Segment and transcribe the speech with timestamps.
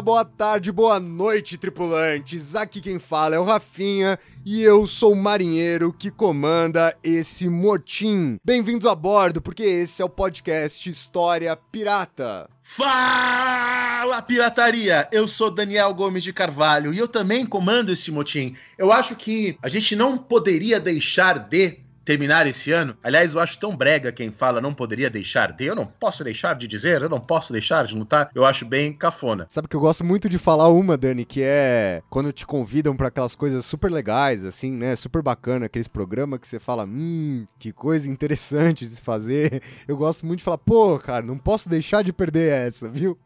[0.00, 2.56] Boa tarde, boa noite, tripulantes.
[2.56, 8.38] Aqui quem fala é o Rafinha e eu sou o marinheiro que comanda esse motim.
[8.42, 12.48] Bem-vindos a bordo, porque esse é o podcast História Pirata.
[12.62, 15.06] Fala, pirataria!
[15.12, 18.56] Eu sou Daniel Gomes de Carvalho e eu também comando esse motim.
[18.78, 21.78] Eu acho que a gente não poderia deixar de
[22.10, 22.96] terminar esse ano.
[23.04, 25.66] Aliás, eu acho tão brega quem fala não poderia deixar de.
[25.66, 28.28] Eu não posso deixar de dizer, eu não posso deixar de lutar.
[28.34, 29.46] Eu acho bem cafona.
[29.48, 33.06] Sabe que eu gosto muito de falar uma, Dani, que é quando te convidam pra
[33.06, 34.96] aquelas coisas super legais, assim, né?
[34.96, 39.62] Super bacana, aqueles programas que você fala, hum, que coisa interessante de se fazer.
[39.86, 43.16] Eu gosto muito de falar, pô, cara, não posso deixar de perder essa, viu?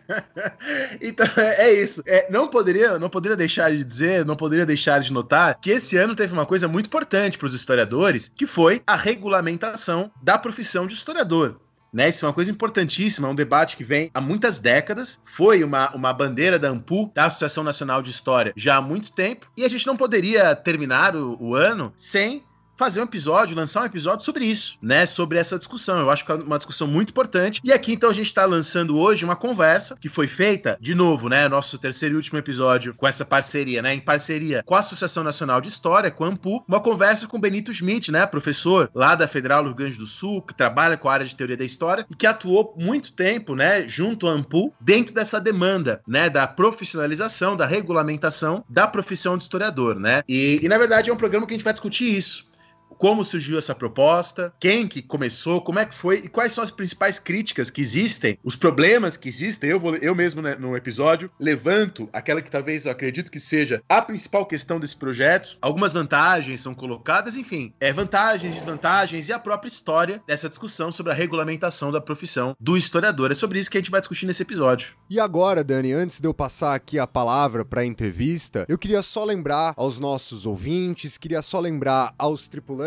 [1.02, 1.26] então,
[1.58, 2.02] é isso.
[2.06, 5.98] É, não poderia, não poderia deixar de dizer, não poderia deixar de notar que esse
[5.98, 10.86] ano teve uma coisa muito importante para os historiadores, que foi a regulamentação da profissão
[10.86, 11.60] de historiador.
[11.92, 15.62] Né, isso é uma coisa importantíssima, é um debate que vem há muitas décadas, foi
[15.62, 19.64] uma, uma bandeira da AMPU, da Associação Nacional de História, já há muito tempo, e
[19.64, 22.42] a gente não poderia terminar o, o ano sem
[22.76, 25.06] fazer um episódio, lançar um episódio sobre isso, né?
[25.06, 26.00] Sobre essa discussão.
[26.00, 27.60] Eu acho que é uma discussão muito importante.
[27.64, 31.28] E aqui, então, a gente está lançando hoje uma conversa que foi feita, de novo,
[31.28, 31.48] né?
[31.48, 33.94] Nosso terceiro e último episódio com essa parceria, né?
[33.94, 37.72] Em parceria com a Associação Nacional de História, com a AMPU, uma conversa com Benito
[37.72, 38.26] Schmidt, né?
[38.26, 41.36] Professor lá da Federal do Rio Grande do Sul, que trabalha com a área de
[41.36, 43.86] teoria da história e que atuou muito tempo, né?
[43.88, 46.28] Junto à AMPU, dentro dessa demanda, né?
[46.28, 50.22] Da profissionalização, da regulamentação da profissão de historiador, né?
[50.28, 52.53] E, e na verdade, é um programa que a gente vai discutir isso
[52.94, 56.70] como surgiu essa proposta, quem que começou, como é que foi e quais são as
[56.70, 59.70] principais críticas que existem, os problemas que existem.
[59.70, 63.82] Eu vou, eu mesmo né, no episódio levanto aquela que talvez eu acredito que seja
[63.88, 65.58] a principal questão desse projeto.
[65.60, 71.12] Algumas vantagens são colocadas, enfim, é vantagens, desvantagens e a própria história dessa discussão sobre
[71.12, 73.32] a regulamentação da profissão do historiador.
[73.32, 74.94] É sobre isso que a gente vai discutir nesse episódio.
[75.10, 79.02] E agora, Dani, antes de eu passar aqui a palavra para a entrevista, eu queria
[79.02, 82.83] só lembrar aos nossos ouvintes, queria só lembrar aos tripulantes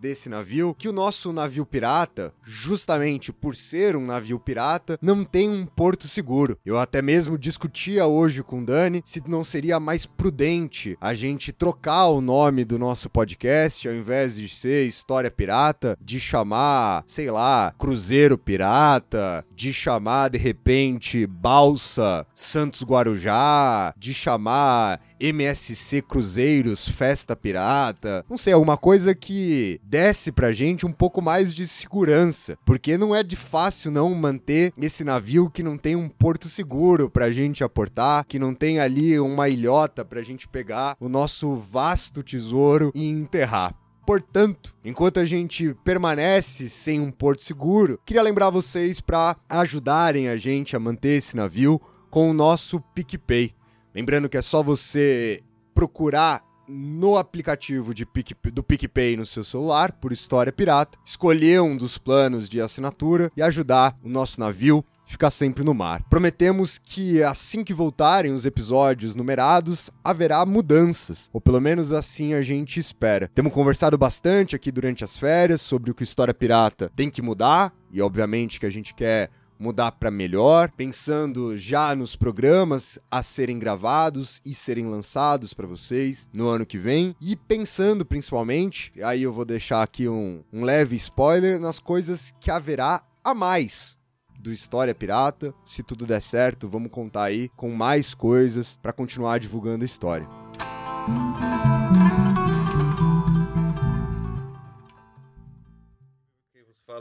[0.00, 5.48] desse navio que o nosso navio pirata, justamente por ser um navio pirata, não tem
[5.48, 6.58] um porto seguro.
[6.64, 12.06] Eu até mesmo discutia hoje com Dani se não seria mais prudente a gente trocar
[12.06, 17.74] o nome do nosso podcast, ao invés de ser História Pirata, de chamar, sei lá,
[17.78, 28.24] Cruzeiro Pirata, de chamar de repente Balsa Santos Guarujá, de chamar MSC Cruzeiros, Festa Pirata,
[28.28, 33.14] não sei, alguma coisa que desce pra gente um pouco mais de segurança, porque não
[33.14, 37.64] é de fácil não manter esse navio que não tem um porto seguro pra gente
[37.64, 43.08] aportar, que não tem ali uma ilhota pra gente pegar o nosso vasto tesouro e
[43.08, 43.74] enterrar.
[44.06, 50.36] Portanto, enquanto a gente permanece sem um porto seguro, queria lembrar vocês para ajudarem a
[50.36, 51.80] gente a manter esse navio
[52.10, 53.54] com o nosso PicPay.
[53.94, 55.40] Lembrando que é só você
[55.72, 61.76] procurar no aplicativo de Pic, do PicPay no seu celular, por História Pirata, escolher um
[61.76, 66.02] dos planos de assinatura e ajudar o nosso navio a ficar sempre no mar.
[66.10, 72.42] Prometemos que assim que voltarem os episódios numerados, haverá mudanças, ou pelo menos assim a
[72.42, 73.30] gente espera.
[73.32, 77.72] Temos conversado bastante aqui durante as férias sobre o que História Pirata tem que mudar,
[77.92, 83.58] e obviamente que a gente quer mudar para melhor, pensando já nos programas a serem
[83.58, 89.32] gravados e serem lançados para vocês no ano que vem e pensando principalmente, aí eu
[89.32, 93.96] vou deixar aqui um, um leve spoiler nas coisas que haverá a mais
[94.38, 95.54] do História Pirata.
[95.64, 100.28] Se tudo der certo, vamos contar aí com mais coisas para continuar divulgando a história.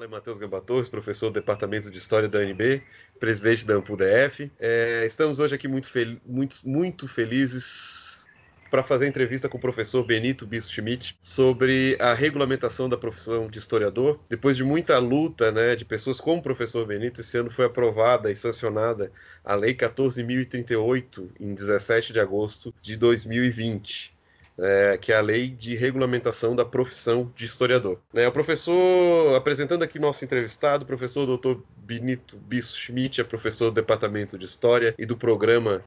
[0.03, 2.83] Fala, é Matheus Gambatores, professor do Departamento de História da UNB,
[3.19, 4.51] presidente da AMPUDF.
[4.59, 8.27] É, estamos hoje aqui muito, fel muito, muito felizes
[8.69, 13.59] para fazer entrevista com o professor Benito Bisso Schmidt sobre a regulamentação da profissão de
[13.59, 14.19] historiador.
[14.27, 18.31] Depois de muita luta né, de pessoas como o professor Benito, esse ano foi aprovada
[18.31, 19.11] e sancionada
[19.43, 24.12] a Lei 14.038, em 17 de agosto de 2020
[24.57, 27.99] é, que é a lei de regulamentação da profissão de historiador.
[28.13, 31.59] Né, o professor, apresentando aqui nosso entrevistado, o professor Dr.
[31.77, 35.83] Benito Bisso Schmidt, é professor do Departamento de História e do Programa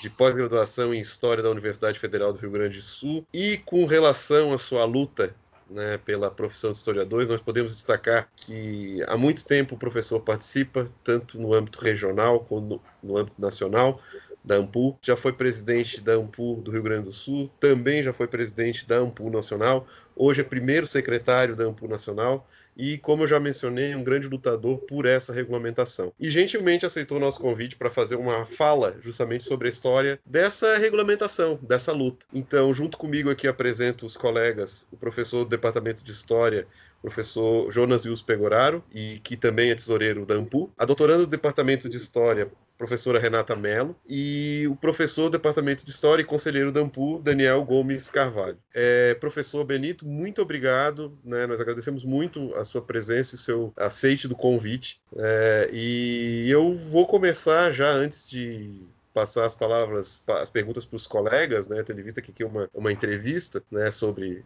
[0.00, 3.26] de pós-graduação em História da Universidade Federal do Rio Grande do Sul.
[3.32, 5.34] E com relação à sua luta
[5.68, 10.88] né, pela profissão de historiador, nós podemos destacar que há muito tempo o professor participa,
[11.02, 14.00] tanto no âmbito regional quanto no âmbito nacional,
[14.44, 18.28] da AMPU, já foi presidente da AMPU do Rio Grande do Sul, também já foi
[18.28, 22.46] presidente da AMPU Nacional, hoje é primeiro secretário da AMPU Nacional
[22.76, 26.12] e, como eu já mencionei, um grande lutador por essa regulamentação.
[26.18, 31.58] E gentilmente aceitou nosso convite para fazer uma fala justamente sobre a história dessa regulamentação,
[31.62, 32.26] dessa luta.
[32.32, 36.66] Então, junto comigo aqui apresento os colegas, o professor do Departamento de História,
[37.00, 41.88] professor Jonas Wilson Pegoraro, e que também é tesoureiro da AMPU, a doutoranda do Departamento
[41.88, 46.80] de História, professora Renata Mello, e o professor do Departamento de História e conselheiro da
[46.80, 48.58] AMPU, Daniel Gomes Carvalho.
[48.74, 53.72] É, professor Benito, muito obrigado, né, nós agradecemos muito a sua presença e o seu
[53.76, 58.82] aceite do convite, é, e eu vou começar já antes de
[59.14, 62.46] passar as palavras, as perguntas para os colegas, né, tendo em vista que aqui é
[62.46, 64.44] uma, uma entrevista né, sobre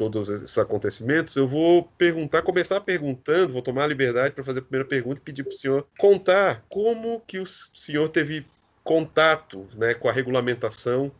[0.00, 4.62] todos esses acontecimentos, eu vou perguntar, começar perguntando, vou tomar a liberdade para fazer a
[4.62, 8.46] primeira pergunta e pedir para o senhor contar como que o senhor teve
[8.82, 11.12] contato né, com a regulamentação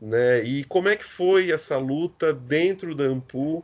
[0.00, 3.62] né, e como é que foi essa luta dentro da AMPU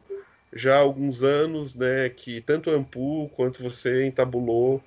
[0.53, 4.85] já há alguns anos, né, que tanto a AMPU quanto você entabulou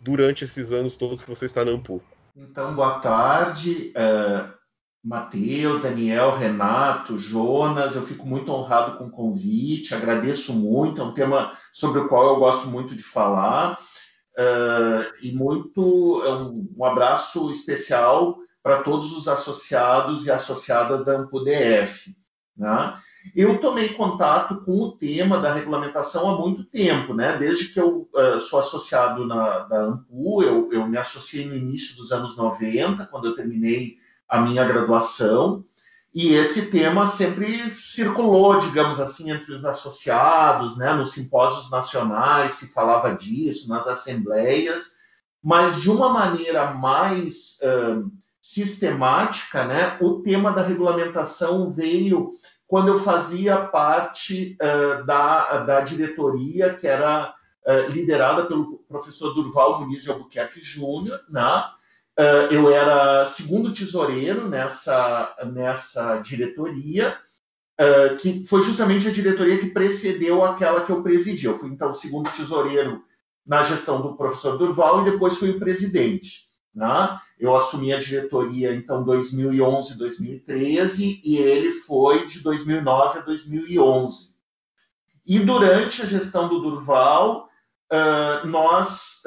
[0.00, 2.02] durante esses anos todos que você está na AMPU.
[2.34, 3.92] Então, boa tarde.
[3.94, 4.61] Uh
[5.04, 11.12] Matheus, Daniel, Renato, Jonas, eu fico muito honrado com o convite, agradeço muito, é um
[11.12, 13.72] tema sobre o qual eu gosto muito de falar,
[14.38, 22.14] uh, e muito um, um, abraço especial para todos os associados e associadas da AMPUDF.
[22.56, 22.96] Né?
[23.34, 27.36] Eu tomei contato com o tema da regulamentação há muito tempo, né?
[27.36, 31.96] desde que eu uh, sou associado na, da AMPU, eu, eu me associei no início
[31.96, 34.00] dos anos 90, quando eu terminei
[34.32, 35.62] a minha graduação,
[36.14, 40.94] e esse tema sempre circulou, digamos assim, entre os associados, né?
[40.94, 44.92] Nos simpósios nacionais se falava disso, nas assembleias,
[45.44, 49.98] mas de uma maneira mais uh, sistemática, né?
[50.00, 52.32] O tema da regulamentação veio
[52.66, 57.34] quando eu fazia parte uh, da, da diretoria, que era
[57.66, 61.64] uh, liderada pelo professor Durval Muniz de Albuquerque Júnior, né?
[62.18, 67.16] Uh, eu era segundo tesoureiro nessa, nessa diretoria,
[67.80, 71.46] uh, que foi justamente a diretoria que precedeu aquela que eu presidi.
[71.46, 73.02] Eu fui, então, segundo tesoureiro
[73.46, 76.52] na gestão do professor Durval e depois fui o presidente.
[76.74, 77.18] Né?
[77.38, 84.32] Eu assumi a diretoria, então, 2011, 2013, e ele foi de 2009 a 2011.
[85.24, 87.48] E durante a gestão do Durval,
[87.90, 89.22] uh, nós,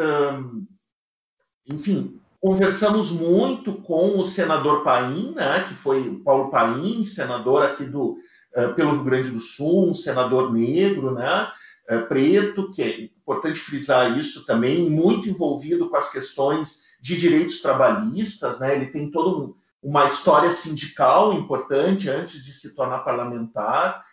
[1.68, 7.86] enfim, Conversamos muito com o senador Paim, né, que foi o Paulo Paim, senador aqui
[7.86, 8.20] do,
[8.56, 11.48] uh, pelo Rio Grande do Sul, um senador negro, né,
[11.90, 17.64] uh, preto, que é importante frisar isso também, muito envolvido com as questões de direitos
[17.64, 24.06] trabalhistas, né, ele tem toda um, uma história sindical importante antes de se tornar parlamentar,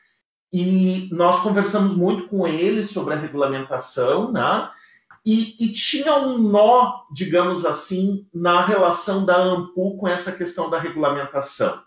[0.50, 4.70] e nós conversamos muito com ele sobre a regulamentação, né,
[5.24, 10.80] e, e, tinha um nó, digamos assim, na relação da AMPU com essa questão da
[10.80, 11.80] regulamentação.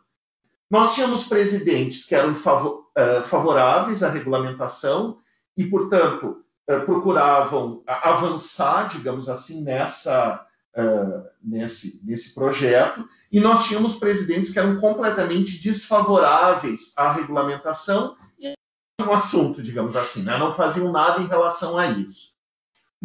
[0.70, 5.20] Nós tínhamos presidentes que eram uh, favoráveis à regulamentação
[5.56, 10.46] e, portanto, uh, procuravam avançar, digamos assim, nessa,
[10.78, 18.54] uh, nesse, nesse projeto, e nós tínhamos presidentes que eram completamente desfavoráveis à regulamentação e
[19.02, 20.38] um assunto, digamos assim, né?
[20.38, 22.35] não faziam nada em relação a isso.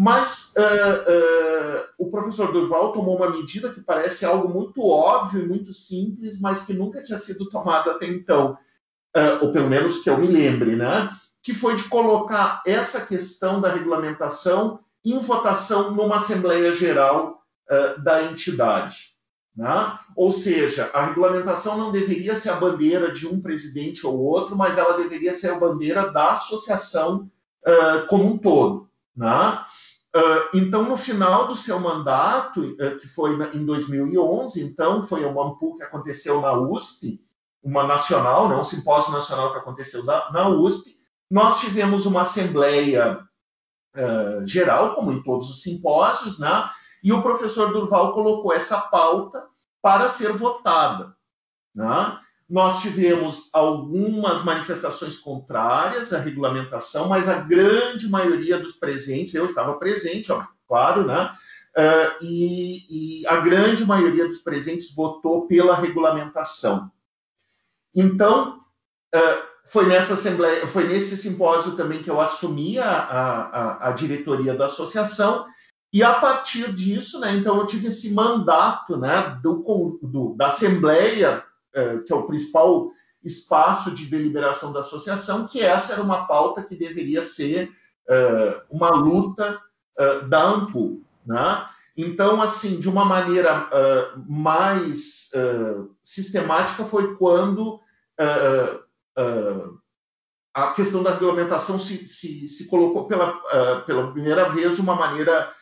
[0.03, 5.47] Mas uh, uh, o professor Durval tomou uma medida que parece algo muito óbvio e
[5.47, 8.57] muito simples, mas que nunca tinha sido tomada até então,
[9.15, 11.11] uh, ou pelo menos que eu me lembre, né?
[11.43, 17.39] Que foi de colocar essa questão da regulamentação em votação numa Assembleia Geral
[18.03, 19.11] da entidade.
[19.57, 19.99] Né?
[20.17, 24.77] Ou seja, a regulamentação não deveria ser a bandeira de um presidente ou outro, mas
[24.77, 27.31] ela deveria ser a bandeira da associação
[28.09, 28.91] como um todo.
[29.17, 29.65] Né?
[30.15, 35.45] Uh, então, no final do seu mandato, uh, que foi em 2011, então, foi uma
[35.45, 37.25] AMPU que aconteceu na USP,
[37.63, 40.99] uma nacional, né, um simpósio nacional que aconteceu na, USP.
[41.31, 43.21] Nós tivemos uma assembleia
[43.95, 46.69] uh, geral, como em todos os simpósios, né,
[47.05, 49.45] e o professor Durval colocou essa pauta
[49.81, 51.15] para ser votada.
[51.73, 52.19] Né?
[52.51, 59.75] Nós tivemos algumas manifestações contrárias à regulamentação, mas a grande maioria dos presentes, eu estava
[59.75, 61.33] presente, ó, claro, né?
[61.77, 66.91] Uh, e, e, a grande maioria dos presentes votou pela regulamentação.
[67.95, 68.59] Então,
[69.15, 74.53] uh, foi nessa assembleia, foi nesse simpósio também que eu assumi a, a, a, diretoria
[74.55, 75.47] da associação,
[75.93, 81.45] e a partir disso, né, então eu tive esse mandato né, do, do da assembleia,
[82.07, 82.91] que é o principal
[83.23, 87.71] espaço de deliberação da associação, que essa era uma pauta que deveria ser
[88.71, 89.61] uma luta
[90.29, 91.67] da AMPU, né?
[91.97, 93.69] Então, assim, de uma maneira
[94.27, 95.31] mais
[96.03, 97.79] sistemática foi quando
[100.55, 103.33] a questão da regulamentação se, se, se colocou pela,
[103.83, 105.53] pela primeira vez de uma maneira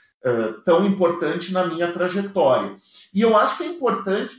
[0.65, 2.77] tão importante na minha trajetória.
[3.13, 4.35] E eu acho que é importante,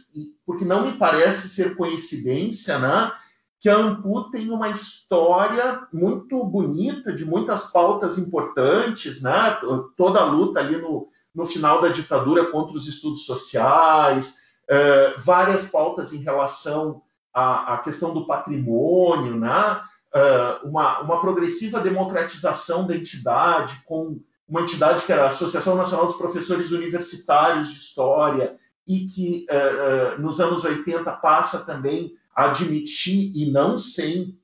[0.50, 3.12] porque não me parece ser coincidência, né?
[3.60, 9.60] que a Ampu tem uma história muito bonita, de muitas pautas importantes, né?
[9.96, 14.38] toda a luta ali no, no final da ditadura contra os estudos sociais,
[14.68, 19.82] eh, várias pautas em relação à, à questão do patrimônio, né?
[20.12, 26.08] Uh, uma, uma progressiva democratização da entidade, com uma entidade que era a Associação Nacional
[26.08, 28.58] dos Professores Universitários de História,
[28.89, 34.38] e que uh, uh, nos anos 80 passa também a admitir, e não sem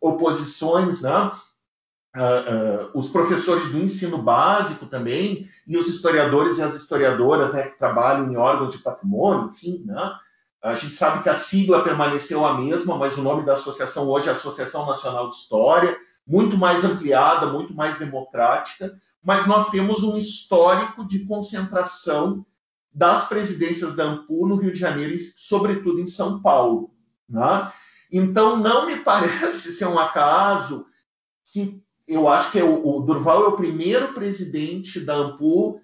[0.00, 1.32] oposições, né?
[2.94, 8.30] os professores do ensino básico também, e os historiadores e as historiadoras né, que trabalham
[8.30, 10.12] em órgãos de patrimônio, enfim, né?
[10.62, 14.28] A gente sabe que a sigla permaneceu a mesma, mas o nome da associação hoje
[14.28, 15.96] é Associação Nacional de História,
[16.26, 22.44] muito mais ampliada, muito mais democrática, mas nós temos um histórico de concentração
[22.96, 26.90] das presidências da AMPU no Rio de Janeiro, e sobretudo em São Paulo.
[27.28, 27.70] Né?
[28.10, 30.86] Então, não me parece ser um acaso
[31.52, 35.78] que eu acho que é o, o, Durval é o primeiro presidente da AMPU,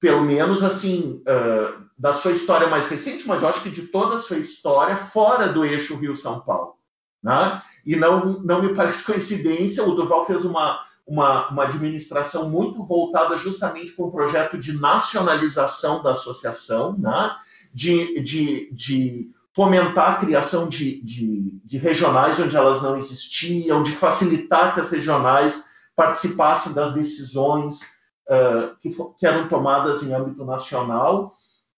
[0.00, 4.16] pelo menos assim, uh, da sua história mais recente, mas eu acho que de toda
[4.16, 6.76] a sua história, fora do eixo Rio-São Paulo.
[7.22, 7.60] Né?
[7.84, 13.36] E não, não me parece coincidência, o Durval fez uma, uma, uma administração muito voltada
[13.36, 17.36] justamente para um projeto de nacionalização da associação, né?
[17.72, 23.92] de, de, de fomentar a criação de, de, de, regionais onde elas não existiam, de
[23.92, 27.80] facilitar que as regionais participassem das decisões
[28.28, 31.34] uh, que, que, eram tomadas em âmbito nacional.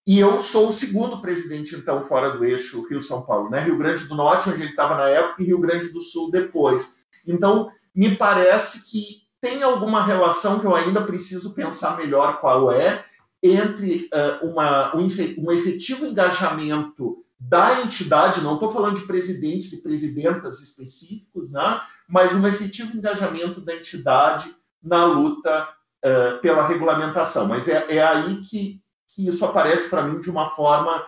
[0.07, 3.61] E eu sou o segundo presidente, então, fora do eixo Rio-São Paulo, né?
[3.61, 6.95] Rio Grande do Norte, onde ele estava na época, e Rio Grande do Sul depois.
[7.27, 13.03] Então, me parece que tem alguma relação que eu ainda preciso pensar melhor qual é,
[13.43, 14.09] entre
[14.41, 15.05] uh, uma, um,
[15.51, 21.81] efetivo engajamento da entidade, não estou falando de presidentes e presidentas específicos, né?
[22.07, 25.67] mas um efetivo engajamento da entidade na luta
[26.05, 27.47] uh, pela regulamentação.
[27.49, 31.05] Mas é, é aí que, que isso aparece para mim de uma forma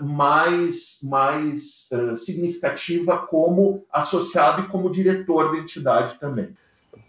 [0.00, 6.54] mais, mais uh, significativa como associado e como diretor da entidade também.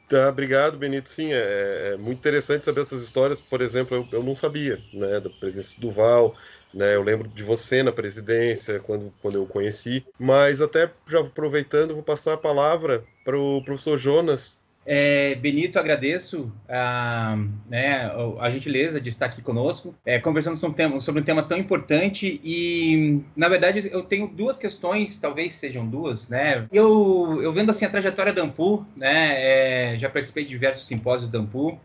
[0.08, 1.10] Tá, obrigado, Benito.
[1.10, 3.42] Sim, é, é, muito interessante saber essas histórias.
[3.42, 6.34] Por exemplo, eu, eu não sabia né, da presença do Val,
[6.74, 6.96] né?
[6.96, 10.06] Eu lembro de você na presidência, quando, quando eu conheci.
[10.18, 14.64] Mas até já aproveitando, vou passar a palavra para o professor Jonas.
[14.90, 17.38] É, Benito, agradeço a,
[17.70, 21.44] né, a gentileza de estar aqui conosco, é, conversando sobre um, tema, sobre um tema
[21.44, 26.66] tão importante e, na verdade, eu tenho duas questões, talvez sejam duas, né?
[26.72, 31.30] Eu, eu vendo assim a trajetória da Ampu, né, é, já participei de diversos simpósios
[31.30, 31.78] da Ampu,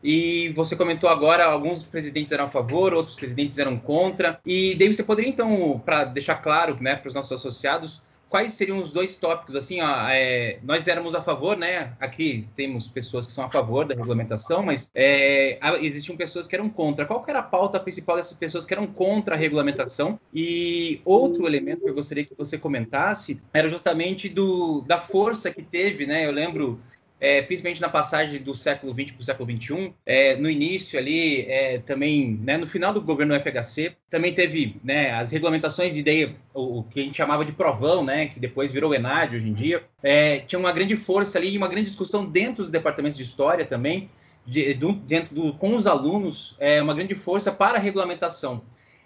[0.00, 4.38] e você comentou agora, alguns presidentes eram a favor, outros presidentes eram contra.
[4.44, 8.00] E David, você poderia então, para deixar claro, né, para os nossos associados,
[8.34, 9.54] quais seriam os dois tópicos?
[9.54, 11.92] Assim, ó, é, nós éramos a favor, né?
[12.00, 16.68] Aqui temos pessoas que são a favor da regulamentação, mas é, existiam pessoas que eram
[16.68, 17.06] contra.
[17.06, 20.18] Qual era a pauta principal dessas pessoas que eram contra a regulamentação?
[20.34, 25.62] E outro elemento que eu gostaria que você comentasse era justamente do, da força que
[25.62, 26.26] teve, né?
[26.26, 26.80] Eu lembro
[27.20, 31.42] é, principalmente na passagem do século XX para o século XXI, é, no início ali,
[31.42, 36.80] é, também, né, no final do governo FHC, também teve né, as regulamentações, ideia, o,
[36.80, 39.82] o, que a gente chamava de provão, né, que depois virou ENAD hoje em dia,
[40.02, 44.10] é, tinha uma grande força ali, uma grande discussão dentro dos departamentos de história também,
[44.46, 48.62] de, do, dentro do, com os alunos, é, uma grande força para a regulamentação.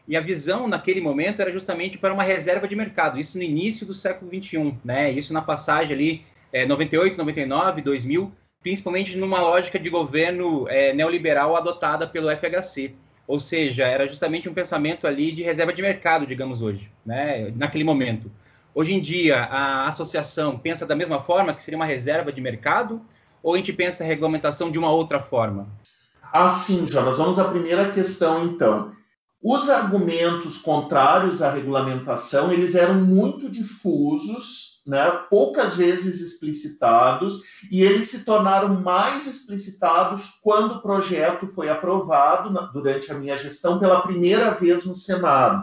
[0.08, 3.86] E a visão naquele momento era justamente para uma reserva de mercado, isso no início
[3.86, 5.12] do século XXI, né?
[5.12, 11.56] Isso na passagem ali, é, 98, 99, 2000, principalmente numa lógica de governo é, neoliberal
[11.56, 12.94] adotada pelo FHC.
[13.26, 17.52] Ou seja, era justamente um pensamento ali de reserva de mercado, digamos hoje, né?
[17.56, 18.30] naquele momento.
[18.74, 23.02] Hoje em dia, a associação pensa da mesma forma, que seria uma reserva de mercado,
[23.42, 25.68] ou a gente pensa a regulamentação de uma outra forma?
[26.32, 27.18] Ah, sim, Jonas.
[27.18, 28.92] Vamos à primeira questão, então.
[29.42, 38.08] Os argumentos contrários à regulamentação, eles eram muito difusos, né, poucas vezes explicitados, e eles
[38.08, 44.00] se tornaram mais explicitados quando o projeto foi aprovado na, durante a minha gestão pela
[44.00, 45.62] primeira vez no Senado.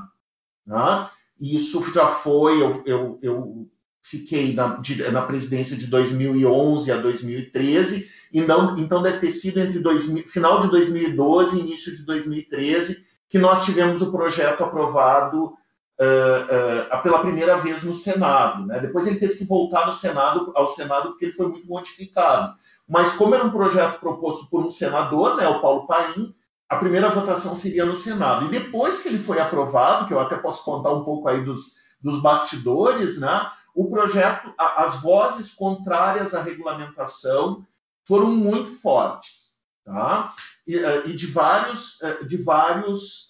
[0.63, 1.09] Né?
[1.41, 3.67] Isso já foi, eu, eu, eu
[4.03, 4.79] fiquei na,
[5.11, 10.61] na, presidência de 2011 a 2013, e não, então deve ter sido entre dois, final
[10.61, 15.53] de 2012 e início de 2013 que nós tivemos o projeto aprovado
[15.99, 18.65] uh, uh, pela primeira vez no Senado.
[18.65, 18.79] Né?
[18.79, 22.55] Depois ele teve que voltar no Senado, ao Senado porque ele foi muito modificado.
[22.87, 26.35] Mas como era um projeto proposto por um senador, né, o Paulo Paim,
[26.69, 28.45] a primeira votação seria no Senado.
[28.45, 31.77] E depois que ele foi aprovado, que eu até posso contar um pouco aí dos,
[31.99, 37.65] dos bastidores, né, o projeto, a, as vozes contrárias à regulamentação
[38.03, 39.45] foram muito fortes.
[39.83, 40.33] Tá?
[40.67, 43.27] e, eh, e de vários, de vários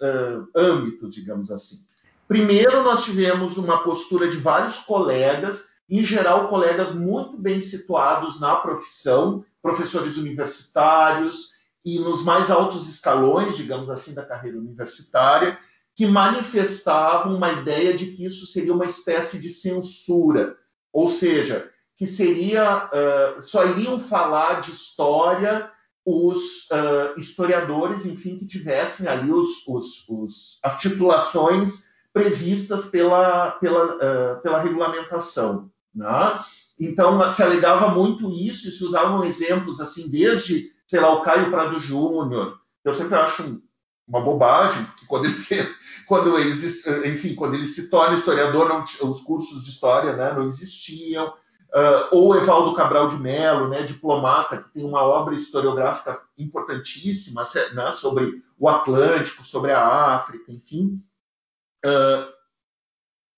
[0.55, 1.84] âmbitos, digamos assim.
[2.27, 8.55] Primeiro, nós tivemos uma postura de vários colegas, em geral, colegas muito bem situados na
[8.55, 11.51] profissão, professores universitários
[11.83, 15.57] e nos mais altos escalões, digamos assim, da carreira universitária,
[15.95, 20.57] que manifestavam uma ideia de que isso seria uma espécie de censura,
[20.91, 25.71] ou seja, que seria uh, só iriam falar de história
[26.03, 33.95] os uh, historiadores, enfim, que tivessem ali os, os, os, as titulações previstas pela, pela,
[33.95, 35.69] uh, pela regulamentação.
[35.93, 36.39] Né?
[36.79, 41.51] Então, se alegava muito isso, e se usavam exemplos, assim, desde, sei lá, o Caio
[41.51, 42.57] Prado Júnior.
[42.85, 43.61] Eu sempre acho
[44.07, 45.35] uma bobagem, que quando ele,
[46.07, 50.45] quando eles, enfim, quando ele se torna historiador, não, os cursos de história né, não
[50.45, 51.27] existiam.
[51.27, 57.91] Uh, ou Evaldo Cabral de Mello, né, diplomata, que tem uma obra historiográfica importantíssima né,
[57.91, 61.03] sobre o Atlântico, sobre a África, enfim.
[61.85, 62.33] Uh,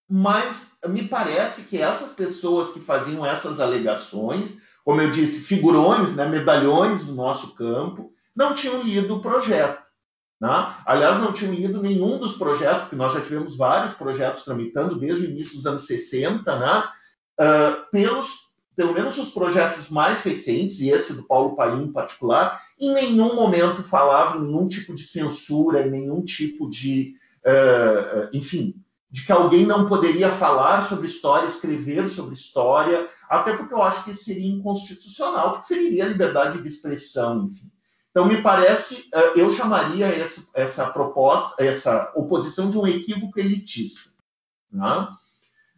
[0.10, 6.26] mas me parece que essas pessoas que faziam essas alegações, como eu disse, figurões, né,
[6.26, 9.82] medalhões no nosso campo, não tinham lido o projeto.
[10.40, 10.76] Né?
[10.86, 15.26] Aliás, não tinham lido nenhum dos projetos, porque nós já tivemos vários projetos tramitando desde
[15.26, 16.84] o início dos anos 60, né?
[17.42, 22.62] uh, pelos, pelo menos os projetos mais recentes, e esse do Paulo Paim em particular,
[22.80, 27.16] em nenhum momento falava em nenhum tipo de censura, em nenhum tipo de,
[27.48, 28.76] uh, enfim,
[29.10, 34.04] de que alguém não poderia falar sobre história, escrever sobre história, até porque eu acho
[34.04, 37.72] que seria inconstitucional, porque feriria a liberdade de expressão, enfim.
[38.12, 44.10] Então, me parece, eu chamaria essa, essa proposta, essa oposição de um equívoco elitista.
[44.72, 45.08] Né?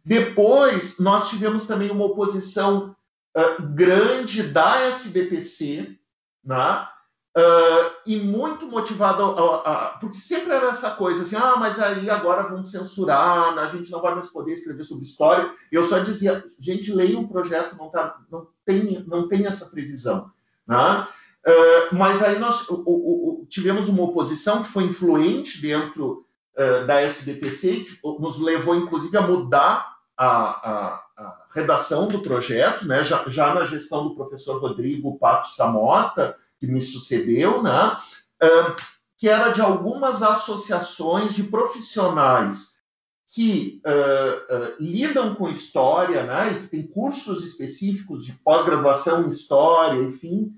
[0.05, 2.95] Depois, nós tivemos também uma oposição
[3.36, 5.99] uh, grande da SBPC,
[6.43, 6.88] né?
[7.37, 9.23] Uh, e muito motivada,
[9.99, 14.01] porque sempre era essa coisa assim, ah, mas aí agora vão censurar, a gente não
[14.01, 15.51] vai mais poder escrever sobre história.
[15.71, 19.67] E eu só dizia, gente, leia o projeto, não, tá, não, tem, não tem essa
[19.67, 20.31] previsão.
[20.67, 21.07] Né?
[21.47, 26.25] Uh, mas aí nós o, o, o, tivemos uma oposição que foi influente dentro
[26.57, 32.87] uh, da SBPC, que nos levou, inclusive, a mudar a, a, a redação do projeto,
[32.87, 37.97] né, já, já, na gestão do professor Rodrigo Pato Samota, que me sucedeu, né,
[38.43, 38.75] uh,
[39.17, 42.79] que era de algumas associações de profissionais
[43.29, 49.29] que uh, uh, lidam com história, né, e que tem cursos específicos de pós-graduação em
[49.29, 50.53] história, enfim,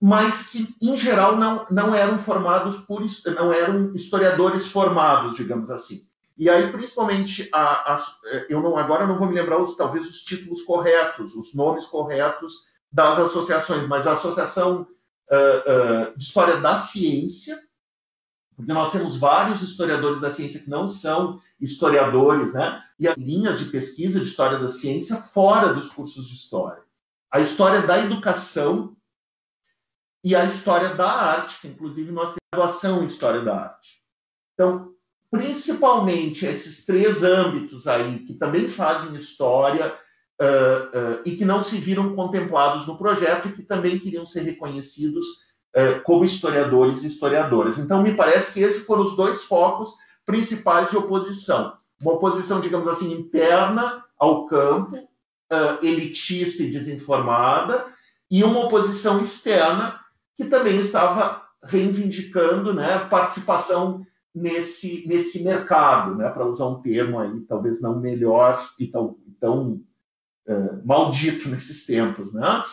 [0.00, 3.02] mas que, em geral, não, não eram formados por,
[3.34, 6.06] não eram historiadores formados, digamos assim.
[6.38, 8.04] E aí, principalmente, a, a,
[8.48, 12.66] eu não, agora não vou me lembrar os, talvez os títulos corretos, os nomes corretos
[12.92, 14.86] das associações, mas a Associação
[15.30, 17.58] uh, uh, de História da Ciência,
[18.54, 22.82] porque nós temos vários historiadores da ciência que não são historiadores, né?
[22.98, 26.82] E há linhas de pesquisa de história da ciência fora dos cursos de história.
[27.30, 28.96] A história da educação
[30.24, 34.02] e a história da arte, que inclusive nós temos graduação em história da arte.
[34.54, 34.94] Então,
[35.30, 39.94] principalmente esses três âmbitos aí, que também fazem história
[40.40, 44.42] uh, uh, e que não se viram contemplados no projeto e que também queriam ser
[44.42, 45.26] reconhecidos
[45.74, 47.78] uh, como historiadores e historiadoras.
[47.78, 49.94] Então, me parece que esses foram os dois focos
[50.24, 51.74] principais de oposição.
[52.00, 55.08] Uma oposição, digamos assim, interna ao campo,
[55.80, 57.84] elitista e desinformada,
[58.30, 59.98] e uma oposição externa
[60.36, 67.40] que também estava reivindicando né, participação nesse, nesse mercado, né, para usar um termo aí
[67.42, 69.80] talvez não melhor e tão, tão
[70.84, 72.32] maldito nesses tempos.
[72.32, 72.64] Né?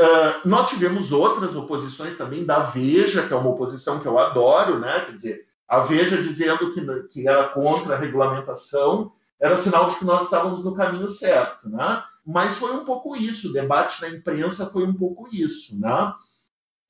[0.00, 4.78] Uh, nós tivemos outras oposições também da Veja, que é uma oposição que eu adoro,
[4.78, 5.00] né?
[5.06, 10.04] quer dizer, a Veja dizendo que, que era contra a regulamentação era sinal de que
[10.04, 11.68] nós estávamos no caminho certo.
[11.68, 12.02] Né?
[12.26, 15.78] Mas foi um pouco isso, o debate na imprensa foi um pouco isso.
[15.80, 16.12] Né?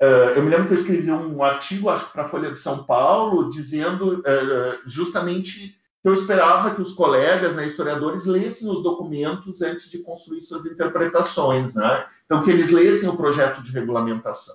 [0.02, 2.58] Uh, eu me lembro que eu escrevi um artigo, acho que para a Folha de
[2.58, 9.62] São Paulo, dizendo uh, justamente eu esperava que os colegas, né, historiadores, lessem os documentos
[9.62, 12.06] antes de construir suas interpretações, né?
[12.26, 14.54] Então, que eles lessem o projeto de regulamentação.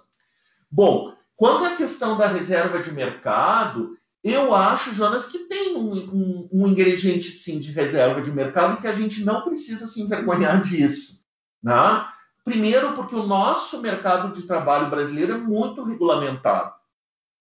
[0.69, 6.49] Bom, quanto à questão da reserva de mercado, eu acho, Jonas, que tem um, um,
[6.51, 10.61] um ingrediente, sim, de reserva de mercado e que a gente não precisa se envergonhar
[10.61, 11.25] disso,
[11.63, 12.05] né?
[12.43, 16.73] Primeiro, porque o nosso mercado de trabalho brasileiro é muito regulamentado.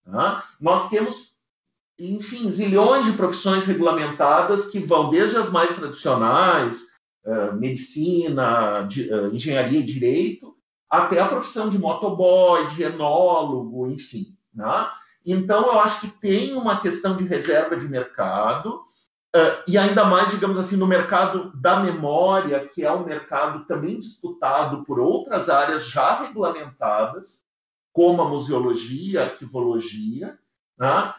[0.04, 0.42] Né?
[0.60, 1.37] Nós temos,
[1.98, 6.86] enfim, zilhões de profissões regulamentadas que vão desde as mais tradicionais,
[7.24, 10.56] uh, medicina, de, uh, engenharia e direito,
[10.88, 14.36] até a profissão de motoboy, de enólogo, enfim.
[14.54, 14.88] Né?
[15.26, 18.88] Então, eu acho que tem uma questão de reserva de mercado
[19.36, 23.98] Uh, e ainda mais, digamos assim, no mercado da memória, que é um mercado também
[23.98, 27.44] disputado por outras áreas já regulamentadas,
[27.92, 30.38] como a museologia, a arquivologia,
[30.78, 31.14] né?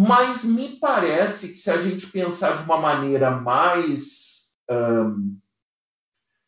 [0.00, 4.56] Mas me parece que se a gente pensar de uma maneira mais,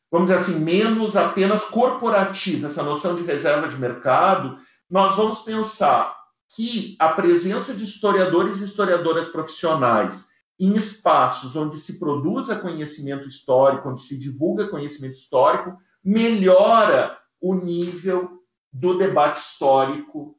[0.08, 4.56] vamos dizer assim, menos apenas corporativa, essa noção de reserva de mercado,
[4.88, 6.16] nós vamos pensar
[6.50, 13.88] que a presença de historiadores e historiadoras profissionais em espaços onde se produza conhecimento histórico,
[13.88, 20.38] onde se divulga conhecimento histórico, melhora o nível do debate histórico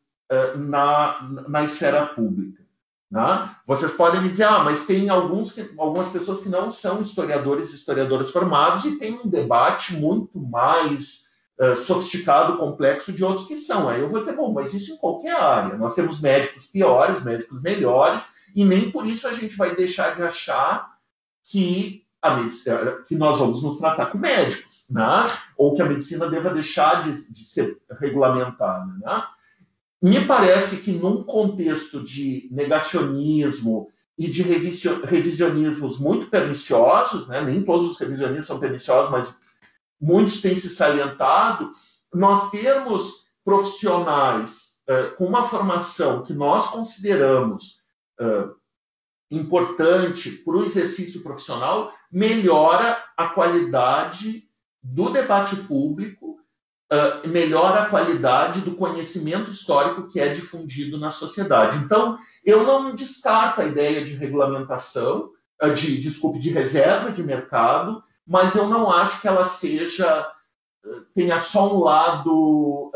[0.56, 2.61] na, na esfera pública.
[3.12, 3.56] Né?
[3.68, 7.74] Vocês podem me dizer, ah, mas tem alguns que, algumas pessoas que não são historiadores
[7.74, 13.58] e historiadoras formados e tem um debate muito mais uh, sofisticado, complexo de outros que
[13.58, 13.90] são.
[13.90, 15.78] Aí eu vou dizer, bom, mas isso em qualquer área.
[15.78, 20.24] Nós temos médicos piores, médicos melhores, e nem por isso a gente vai deixar de
[20.24, 20.90] achar
[21.44, 25.30] que a medicina, que nós vamos nos tratar com médicos, né?
[25.58, 28.86] ou que a medicina deva deixar de, de ser regulamentada.
[28.86, 29.24] Né?
[30.02, 37.42] Me parece que num contexto de negacionismo e de revisionismos muito perniciosos, né?
[37.42, 39.40] nem todos os revisionistas são perniciosos, mas
[40.00, 41.72] muitos têm se salientado,
[42.14, 47.82] nós termos profissionais uh, com uma formação que nós consideramos
[48.20, 48.56] uh,
[49.30, 54.44] importante para o exercício profissional melhora a qualidade
[54.84, 56.31] do debate público,
[56.92, 61.78] uh, melhora a qualidade do conhecimento histórico que é difundido na sociedade.
[61.78, 65.30] Então, eu não descarto a ideia de regulamentação,
[65.64, 70.30] uh, de, desculpe, de reserva de mercado, mas eu não acho que ela seja
[71.14, 72.92] tenha só um lado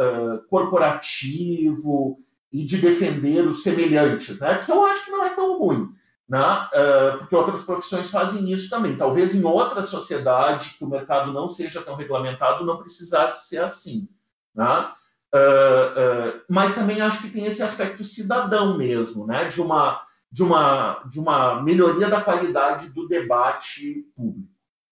[0.49, 2.19] corporativo,
[2.55, 4.63] e de defender os semelhantes, né?
[4.63, 5.89] que eu acho que não é tão ruim,
[6.27, 6.39] né?
[6.39, 8.95] Uh, porque outras profissões fazem isso também.
[8.95, 14.09] Talvez em outra sociedade que o mercado não seja tão regulamentado não precisasse ser assim.
[14.53, 14.89] Né?
[15.33, 19.45] Uh, uh, mas também acho que tem esse aspecto cidadão mesmo, né?
[19.45, 24.49] de, uma, de, uma, de uma melhoria da qualidade do debate público.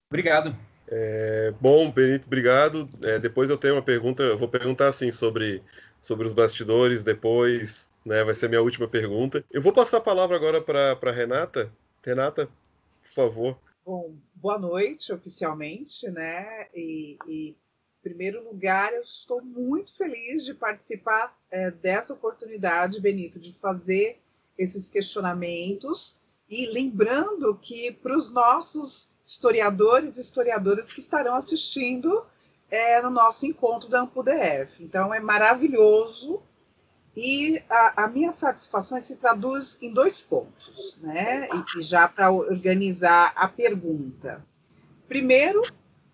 [0.10, 0.56] Obrigado.
[0.88, 2.88] É, bom, Benito, obrigado.
[3.02, 5.64] É, depois eu tenho uma pergunta, eu vou perguntar assim sobre
[6.04, 8.24] sobre os bastidores depois, né?
[8.24, 9.44] Vai ser minha última pergunta.
[9.52, 11.72] Eu vou passar a palavra agora para Renata.
[12.04, 12.50] Renata,
[13.04, 13.58] por favor.
[13.86, 16.68] Bom, boa noite oficialmente, né?
[16.74, 17.56] E, e em
[18.02, 24.20] primeiro lugar, eu estou muito feliz de participar é, dessa oportunidade, Benito, de fazer
[24.58, 26.18] esses questionamentos
[26.50, 32.26] e lembrando que para os nossos historiadores e historiadoras que estarão assistindo
[32.70, 34.84] é, no nosso encontro da AmpuDF.
[34.84, 36.42] Então, é maravilhoso
[37.16, 41.48] e a, a, minha satisfação se traduz em dois pontos, né?
[41.54, 44.44] E, e já para organizar a pergunta.
[45.08, 45.62] Primeiro,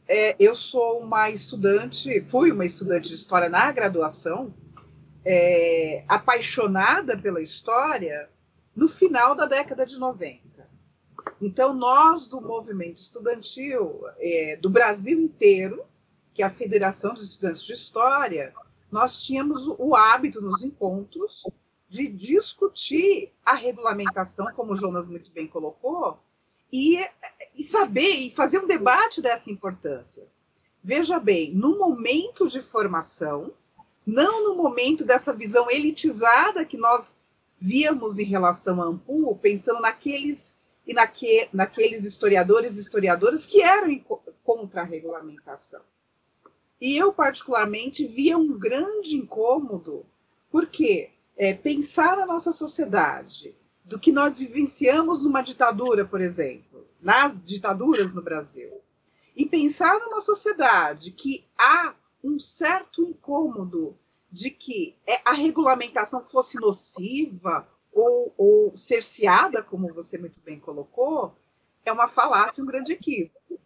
[0.07, 4.53] é, eu sou uma estudante, fui uma estudante de história na graduação,
[5.23, 8.29] é, apaixonada pela história
[8.75, 10.49] no final da década de 90.
[11.41, 15.85] Então, nós do movimento estudantil é, do Brasil inteiro
[16.33, 18.53] que a Federação dos Estudantes de História,
[18.91, 21.43] nós tínhamos o hábito nos encontros
[21.87, 26.19] de discutir a regulamentação, como o Jonas muito bem colocou,
[26.71, 26.99] e,
[27.55, 30.27] e saber e fazer um debate dessa importância.
[30.83, 33.51] Veja bem, no momento de formação,
[34.05, 37.15] não no momento dessa visão elitizada que nós
[37.59, 40.55] víamos em relação a Ampul, pensando naqueles
[40.87, 43.99] e naque, naqueles historiadores e historiadoras que eram
[44.43, 45.81] contra a regulamentação.
[46.79, 50.05] E eu, particularmente, via um grande incômodo,
[50.49, 57.43] porque é, pensar na nossa sociedade, do que nós vivenciamos numa ditadura, por exemplo, nas
[57.43, 58.81] ditaduras no Brasil,
[59.35, 63.97] e pensar numa sociedade que há um certo incômodo
[64.31, 71.33] de que é, a regulamentação fosse nociva ou, ou cerceada, como você muito bem colocou,
[71.83, 73.59] é uma falácia, um grande equívoco.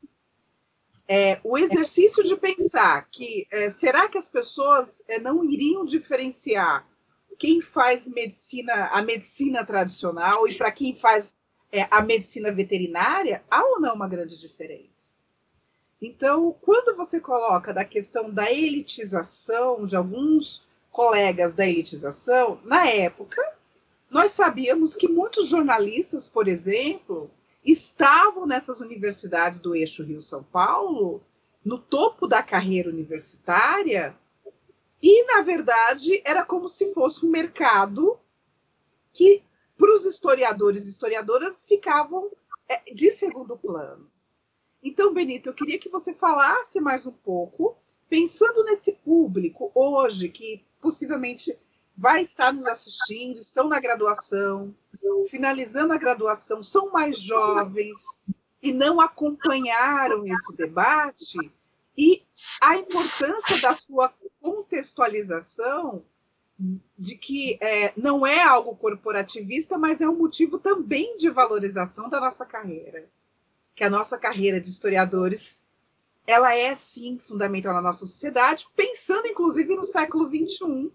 [1.08, 6.88] É, o exercício de pensar que é, será que as pessoas é, não iriam diferenciar
[7.38, 11.30] quem faz medicina, a medicina tradicional e para quem faz
[11.72, 14.94] é, a medicina veterinária, há ou não uma grande diferença?
[16.02, 23.42] Então, quando você coloca da questão da elitização de alguns colegas da elitização, na época,
[24.10, 27.32] nós sabíamos que muitos jornalistas, por exemplo,
[27.64, 31.24] estavam nessas universidades do eixo Rio-São Paulo,
[31.64, 34.18] no topo da carreira universitária,
[35.02, 38.18] e, na verdade, era como se fosse um mercado
[39.12, 39.44] que,
[39.78, 42.32] para os historiadores e historiadoras, ficavam
[42.68, 44.10] é, de segundo plano.
[44.82, 47.78] Então, Benito, eu queria que você falasse mais um pouco,
[48.10, 51.58] pensando nesse público hoje que possivelmente
[51.96, 54.74] vai estar nos assistindo, estão na graduação,
[55.30, 58.02] finalizando a graduação, são mais jovens
[58.62, 61.38] e não acompanharam esse debate,
[61.98, 62.24] e
[62.62, 66.04] a importância da sua contextualização
[66.98, 72.20] de que é, não é algo corporativista, mas é um motivo também de valorização da
[72.20, 73.08] nossa carreira
[73.76, 75.58] que a nossa carreira de historiadores
[76.26, 80.90] ela é sim fundamental na nossa sociedade, pensando inclusive no século XXI,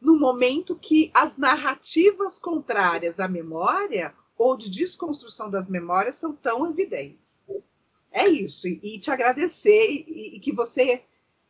[0.00, 6.68] no momento que as narrativas contrárias à memória ou de desconstrução das memórias são tão
[6.70, 7.46] evidentes.
[8.10, 11.02] É isso, e, te agradecer e, e que você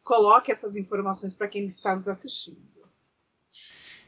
[0.02, 2.58] coloque essas informações para quem está nos assistindo.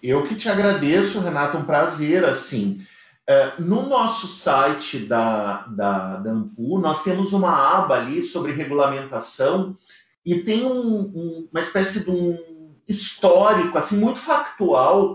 [0.02, 2.84] Eu que te agradeço, Renato, um prazer, assim.
[3.24, 9.78] É, no nosso site da, da, da Ampu, nós temos uma aba ali sobre regulamentação
[10.26, 12.51] e tem um, um, uma espécie de um
[12.92, 15.14] histórico, assim, muito factual,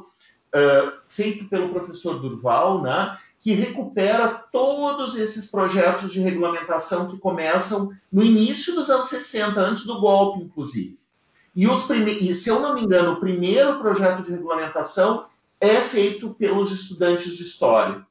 [0.54, 7.92] uh, feito pelo professor Durval, né, que recupera todos esses projetos de regulamentação que começam
[8.12, 10.98] no início dos anos 60, antes do golpe, inclusive.
[11.56, 15.26] E, os e se eu não me engano, o primeiro projeto de regulamentação
[15.60, 18.06] é feito pelos estudantes de história.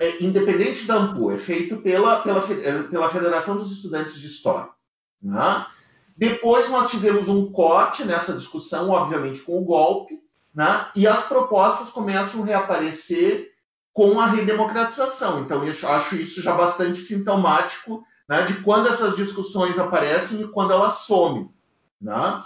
[0.00, 4.68] É, independente da AMPU, é feito pela, pela, pela Federação dos Estudantes de História.
[5.20, 5.66] Né?
[6.16, 10.22] Depois nós tivemos um corte nessa discussão, obviamente com o golpe,
[10.54, 10.86] né?
[10.94, 13.52] e as propostas começam a reaparecer
[13.92, 15.40] com a redemocratização.
[15.40, 20.72] Então, eu acho isso já bastante sintomático né, de quando essas discussões aparecem e quando
[20.72, 21.48] elas somem.
[22.00, 22.42] Né?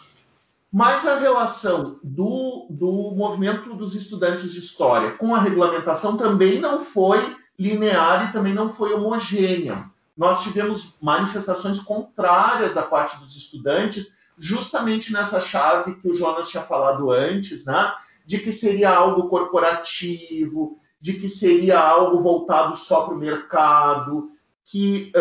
[0.73, 6.85] Mas a relação do, do movimento dos estudantes de história com a regulamentação também não
[6.85, 9.91] foi linear e também não foi homogênea.
[10.19, 16.63] Nós tivemos manifestações contrárias da parte dos estudantes, justamente nessa chave que o Jonas tinha
[16.65, 17.95] falado antes, né?
[18.27, 24.33] de que seria algo corporativo, de que seria algo voltado só para o mercado,
[24.65, 25.13] que,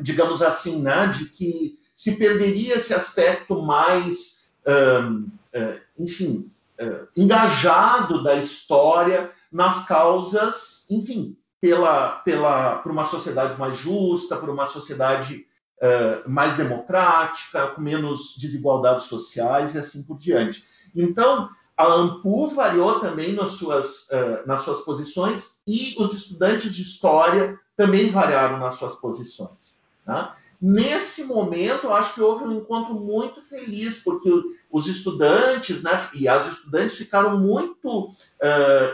[0.00, 1.06] digamos assim, né?
[1.06, 6.50] de que se perderia esse aspecto mais, um, uh, enfim,
[6.80, 14.48] uh, engajado da história nas causas, enfim, pela, pela, por uma sociedade mais justa, por
[14.48, 15.46] uma sociedade
[15.80, 20.64] uh, mais democrática, com menos desigualdades sociais e assim por diante.
[20.94, 26.82] Então, a AMPU variou também nas suas, uh, nas suas posições e os estudantes de
[26.82, 29.78] história também variaram nas suas posições.
[30.04, 30.36] Tá?
[30.60, 34.30] Nesse momento, eu acho que houve um encontro muito feliz, porque
[34.70, 38.14] os estudantes né, e as estudantes ficaram muito uh,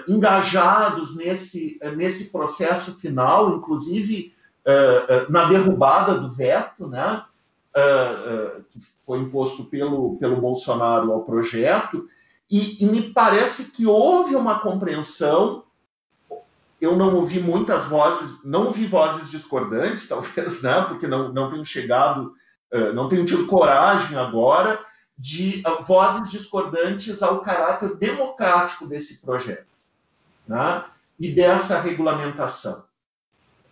[0.06, 4.32] engajados nesse, nesse processo final, inclusive
[4.64, 7.24] uh, uh, na derrubada do veto, né,
[8.70, 12.08] que foi imposto pelo, pelo Bolsonaro ao projeto,
[12.50, 15.65] e, e me parece que houve uma compreensão
[16.80, 21.64] eu não ouvi muitas vozes, não ouvi vozes discordantes, talvez, né, porque não, não tenho
[21.64, 22.34] chegado,
[22.72, 24.78] uh, não tenho tido coragem agora,
[25.18, 29.66] de uh, vozes discordantes ao caráter democrático desse projeto
[30.46, 30.84] né?
[31.18, 32.84] e dessa regulamentação.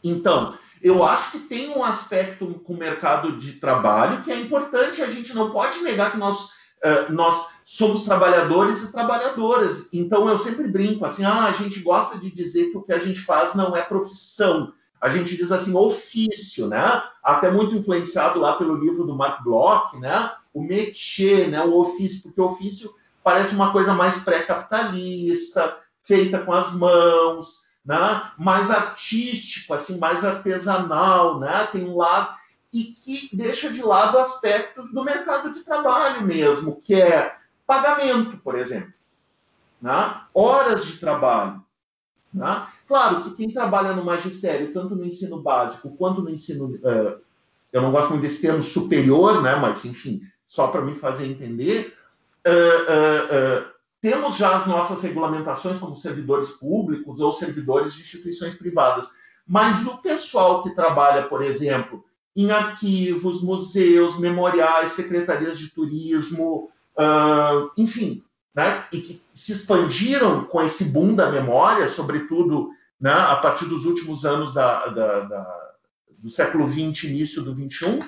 [0.02, 5.02] Então, eu acho que tem um aspecto com o mercado de trabalho que é importante,
[5.02, 6.50] a gente não pode negar que nós,
[6.82, 9.88] uh, nós somos trabalhadores e trabalhadoras.
[9.92, 12.98] Então, eu sempre brinco assim: ah, a gente gosta de dizer que o que a
[12.98, 14.72] gente faz não é profissão.
[15.00, 17.02] A gente diz assim, ofício, né?
[17.22, 20.32] Até muito influenciado lá pelo livro do Mark Bloch, né?
[20.52, 21.62] O métier, né?
[21.62, 22.90] O ofício, porque o ofício
[23.22, 28.30] parece uma coisa mais pré-capitalista, feita com as mãos, né?
[28.38, 31.68] mais artístico, assim, mais artesanal, né?
[31.72, 32.34] tem um lado
[32.72, 38.58] e que deixa de lado aspectos do mercado de trabalho mesmo, que é pagamento, por
[38.58, 38.92] exemplo,
[39.80, 40.20] né?
[40.32, 41.62] horas de trabalho.
[42.32, 42.66] Né?
[42.86, 47.20] Claro que quem trabalha no magistério, tanto no ensino básico quanto no ensino, uh,
[47.72, 49.56] eu não gosto muito desse termo superior, né?
[49.56, 51.96] mas enfim, só para me fazer entender,
[52.46, 59.08] uh, uh, temos já as nossas regulamentações como servidores públicos ou servidores de instituições privadas.
[59.46, 62.04] Mas o pessoal que trabalha, por exemplo,
[62.36, 68.22] em arquivos, museus, memoriais, secretarias de turismo, uh, enfim,
[68.54, 73.84] né, e que se expandiram com esse boom da memória, sobretudo né, a partir dos
[73.84, 75.70] últimos anos da, da, da,
[76.18, 78.00] do século XX, início do XXI,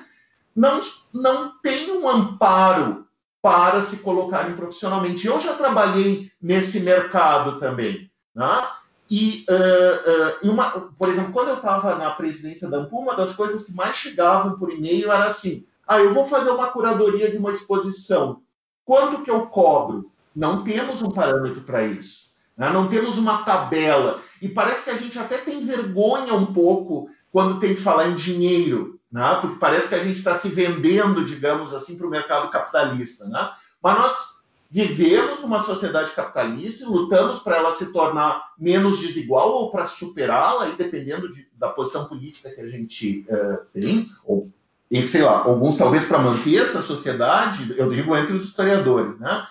[0.55, 0.81] não,
[1.13, 3.05] não tem um amparo
[3.41, 5.27] para se colocarem profissionalmente.
[5.27, 8.09] Eu já trabalhei nesse mercado também.
[8.33, 8.67] Né?
[9.09, 13.35] E, uh, uh, uma, por exemplo, quando eu estava na presidência da AMPU, uma das
[13.35, 17.37] coisas que mais chegavam por e-mail era assim: ah, eu vou fazer uma curadoria de
[17.37, 18.41] uma exposição.
[18.87, 20.09] Quanto que eu cobro?
[20.35, 22.31] Não temos um parâmetro para isso.
[22.57, 22.71] Né?
[22.71, 24.19] Não temos uma tabela.
[24.41, 28.15] E parece que a gente até tem vergonha um pouco quando tem que falar em
[28.15, 29.37] dinheiro né?
[29.41, 33.25] porque parece que a gente está se vendendo, digamos assim, para o mercado capitalista.
[33.27, 33.51] Né?
[33.81, 34.37] Mas nós
[34.69, 40.65] vivemos numa sociedade capitalista e lutamos para ela se tornar menos desigual ou para superá-la,
[40.77, 44.51] dependendo de, da posição política que a gente uh, tem, ou,
[44.89, 49.19] e, sei lá, alguns talvez para manter essa sociedade, eu digo entre os historiadores.
[49.19, 49.45] Né?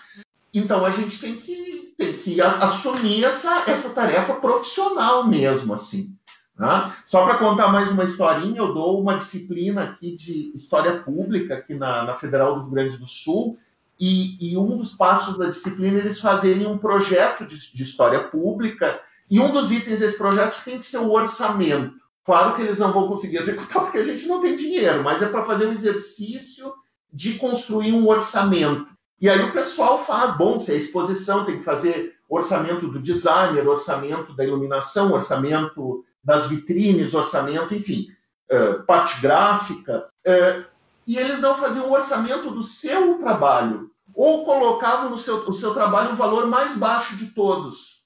[0.53, 6.15] Então a gente tem que, tem que assumir essa, essa tarefa profissional mesmo, assim.
[6.57, 6.93] Né?
[7.05, 11.75] Só para contar mais uma historinha, eu dou uma disciplina aqui de história pública aqui
[11.75, 13.59] na, na Federal do Rio Grande do Sul,
[13.99, 18.25] e, e, um dos passos da disciplina é eles fazerem um projeto de, de, história
[18.25, 21.95] pública, e um dos itens desse projeto tem que ser o orçamento.
[22.27, 25.29] Claro que eles não vão conseguir executar porque a gente não tem dinheiro, mas é
[25.29, 26.73] para fazer um exercício
[27.11, 28.85] de construir um orçamento.
[29.19, 33.65] E aí o pessoal faz, bom, se é exposição, tem que fazer orçamento do designer,
[33.65, 38.07] orçamento da iluminação, orçamento das vitrines, orçamento, enfim,
[38.51, 40.65] uh, parte gráfica, uh,
[41.07, 45.73] e eles não faziam o orçamento do seu trabalho, ou colocavam no seu, o seu
[45.73, 48.03] trabalho o valor mais baixo de todos.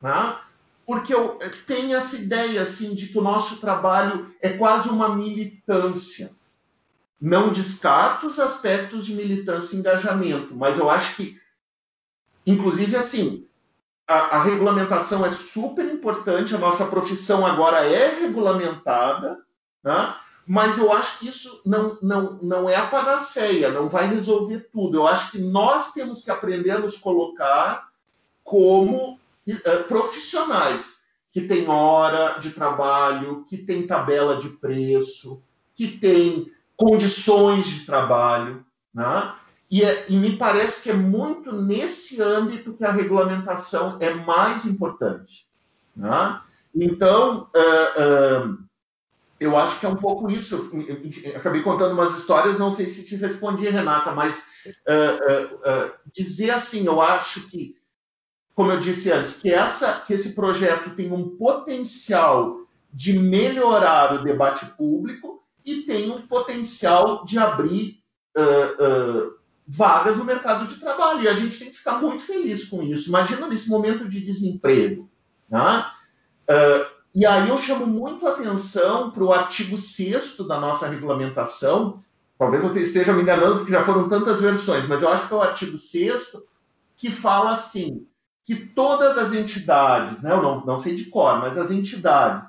[0.00, 0.34] Né?
[0.86, 6.30] Porque eu tenho essa ideia assim, de que o nosso trabalho é quase uma militância.
[7.20, 11.40] Não descarto os aspectos de militância e engajamento, mas eu acho que,
[12.46, 13.46] inclusive, assim,
[14.06, 19.38] a, a, regulamentação é super importante, a nossa profissão agora é regulamentada,
[19.82, 20.14] né?
[20.46, 24.98] mas eu acho que isso não, não, não é a panaceia, não vai resolver tudo.
[24.98, 27.88] Eu acho que nós temos que aprender a nos colocar
[28.42, 29.18] como
[29.88, 35.42] profissionais que tem hora de trabalho, que tem tabela de preço,
[35.74, 39.34] que tem condições de trabalho, né?
[39.70, 44.66] E, é, e, me parece que é muito nesse âmbito que a regulamentação é mais
[44.66, 45.48] importante.
[45.96, 46.40] Né?
[46.72, 48.58] Então, uh, uh,
[49.40, 50.70] eu acho que é um pouco isso.
[51.34, 57.00] Acabei contando umas histórias, não sei se te respondi, Renata, mas uh, dizer assim, eu
[57.00, 57.76] acho que,
[58.54, 62.60] como eu disse antes, que, essa, que esse projeto tem um potencial
[62.92, 68.02] de melhorar o debate público e tem um potencial de abrir
[69.66, 71.22] vagas no mercado de trabalho.
[71.22, 73.08] E a gente tem que ficar muito feliz com isso.
[73.08, 75.08] Imagina nesse momento de desemprego.
[75.48, 75.86] Né?
[76.48, 82.02] Uh, e aí eu chamo muito atenção para o artigo 6 da nossa regulamentação.
[82.38, 85.36] Talvez eu esteja me enganando, porque já foram tantas versões, mas eu acho que é
[85.36, 86.36] o artigo 6
[86.96, 88.06] que fala assim:
[88.44, 92.48] que todas as entidades, né, eu não, não sei de cor, mas as entidades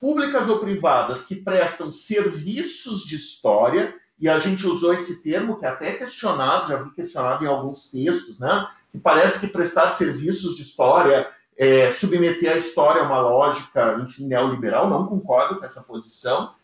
[0.00, 5.64] públicas ou privadas que prestam serviços de história e a gente usou esse termo que
[5.64, 8.68] é até questionado, já vi questionado em alguns textos, né?
[8.92, 14.26] Que parece que prestar serviços de história, é, submeter a história a uma lógica, enfim,
[14.26, 16.54] neoliberal, não concordo com essa posição.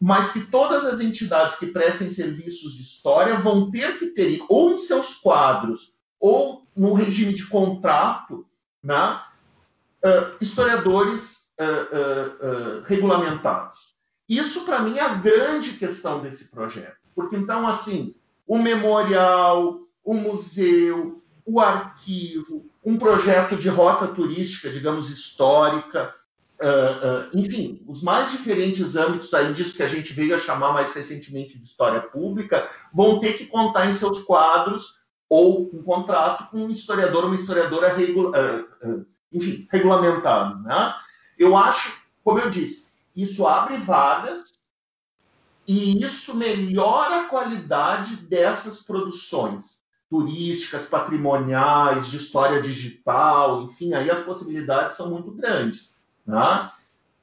[0.00, 4.70] mas que todas as entidades que prestem serviços de história vão ter que ter, ou
[4.70, 8.46] em seus quadros, ou no regime de contrato,
[8.82, 9.20] né,
[10.04, 13.94] uh, historiadores uh, uh, regulamentados.
[14.28, 16.96] Isso, para mim, é a grande questão desse projeto.
[17.14, 18.14] Porque, então, assim,
[18.46, 26.14] o memorial, o museu, o arquivo, um projeto de rota turística, digamos, histórica,
[26.62, 30.74] Uh, uh, enfim, os mais diferentes âmbitos aí disso que a gente veio a chamar
[30.74, 34.99] mais recentemente de história pública, vão ter que contar em seus quadros
[35.30, 40.60] ou um contrato com um historiador, uma historiadora, regu uh, enfim, regulamentado.
[40.64, 40.94] Né?
[41.38, 44.52] Eu acho, como eu disse, isso abre vagas
[45.66, 54.24] e isso melhora a qualidade dessas produções turísticas, patrimoniais, de história digital, enfim, aí as
[54.24, 55.94] possibilidades são muito grandes.
[56.26, 56.72] Né?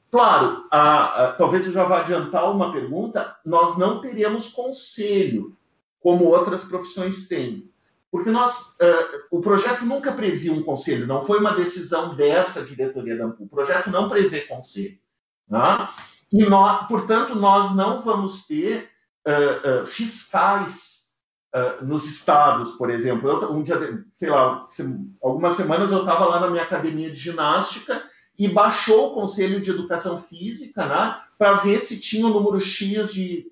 [0.09, 5.57] Claro, a, a, talvez eu já vá adiantar uma pergunta, nós não teremos conselho,
[5.99, 7.69] como outras profissões têm.
[8.17, 13.15] Porque nós, uh, o projeto nunca previu um conselho, não foi uma decisão dessa diretoria
[13.15, 13.43] da AMPU.
[13.43, 14.97] O projeto não prevê conselho.
[15.47, 15.87] Né?
[16.33, 18.89] E, nós, portanto, nós não vamos ter
[19.27, 20.97] uh, uh, fiscais
[21.81, 23.27] nos estados, por exemplo.
[23.27, 24.67] Eu, um dia, sei lá,
[25.23, 28.03] algumas semanas eu estava lá na minha academia de ginástica
[28.37, 32.59] e baixou o Conselho de Educação Física, né, para ver se tinha o um número
[32.59, 33.47] X de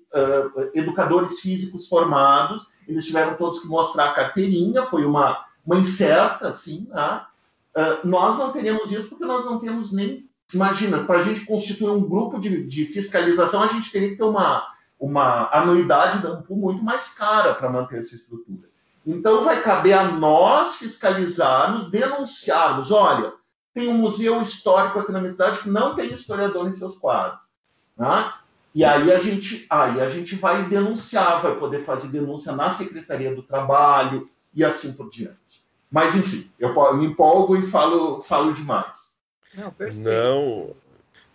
[0.74, 2.68] educadores físicos formados.
[2.88, 6.86] Eles tiveram todos que mostrar a carteirinha, foi uma, uma incerta, assim.
[6.90, 7.22] Né?
[7.76, 10.28] Uh, nós não teremos isso porque nós não temos nem.
[10.52, 14.24] Imagina, para a gente constituir um grupo de, de fiscalização, a gente teria que ter
[14.24, 14.64] uma,
[14.98, 18.68] uma anuidade da AMPU muito mais cara para manter essa estrutura.
[19.04, 23.32] Então, vai caber a nós fiscalizarmos, denunciarmos: olha
[23.76, 27.38] tem um museu histórico aqui na minha cidade que não tem historiador em seus quadros.
[27.94, 28.32] Né?
[28.76, 33.34] E aí a gente, aí a gente vai denunciar, vai poder fazer denúncia na Secretaria
[33.34, 35.64] do Trabalho e assim por diante.
[35.90, 39.16] Mas enfim, eu me empolgo e falo, falo demais.
[39.54, 40.76] Não, não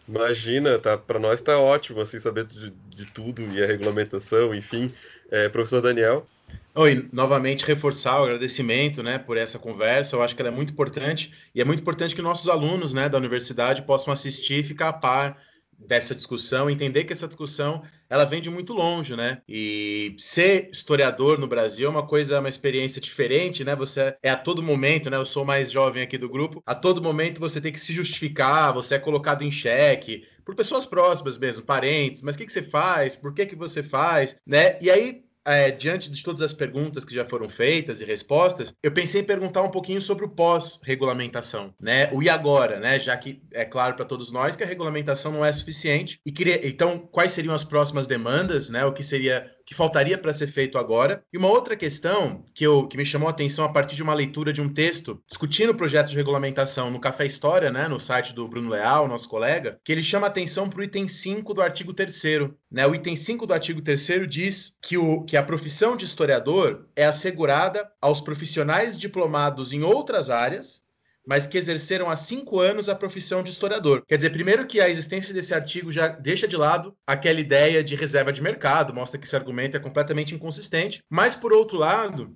[0.08, 4.94] imagina, tá, para nós está ótimo assim saber de, de, tudo e a regulamentação, enfim.
[5.32, 6.28] É, professor Daniel.
[6.76, 10.16] Oi, novamente reforçar o agradecimento, né, por essa conversa.
[10.16, 13.10] Eu acho que ela é muito importante e é muito importante que nossos alunos, né,
[13.10, 15.51] da universidade possam assistir e ficar a par
[15.88, 19.42] dessa discussão, entender que essa discussão ela vem de muito longe, né?
[19.48, 23.76] E ser historiador no Brasil é uma coisa, uma experiência diferente, né?
[23.76, 25.18] Você é a todo momento, né?
[25.18, 26.62] Eu sou mais jovem aqui do grupo.
[26.66, 30.86] A todo momento você tem que se justificar, você é colocado em xeque por pessoas
[30.86, 32.22] próximas mesmo, parentes.
[32.22, 33.16] Mas o que, que você faz?
[33.16, 34.36] Por que que você faz?
[34.46, 34.78] Né?
[34.82, 38.92] E aí é, diante de todas as perguntas que já foram feitas e respostas, eu
[38.92, 42.10] pensei em perguntar um pouquinho sobre o pós-regulamentação, né?
[42.12, 43.00] O e agora, né?
[43.00, 46.20] Já que é claro para todos nós que a regulamentação não é suficiente.
[46.26, 48.86] E queria, então, quais seriam as próximas demandas, né?
[48.86, 51.24] O que seria que faltaria para ser feito agora.
[51.32, 54.14] E uma outra questão que, eu, que me chamou a atenção a partir de uma
[54.14, 58.34] leitura de um texto discutindo o projeto de regulamentação no Café História, né, no site
[58.34, 61.93] do Bruno Leal, nosso colega, que ele chama atenção para o item 5 do artigo
[61.93, 62.12] 3
[62.72, 62.86] né?
[62.88, 67.05] O item 5 do artigo 3 diz que, o, que a profissão de historiador é
[67.05, 70.82] assegurada aos profissionais diplomados em outras áreas,
[71.26, 74.04] mas que exerceram há cinco anos a profissão de historiador.
[74.08, 77.96] Quer dizer, primeiro que a existência desse artigo já deixa de lado aquela ideia de
[77.96, 82.36] reserva de mercado, mostra que esse argumento é completamente inconsistente, mas por outro lado,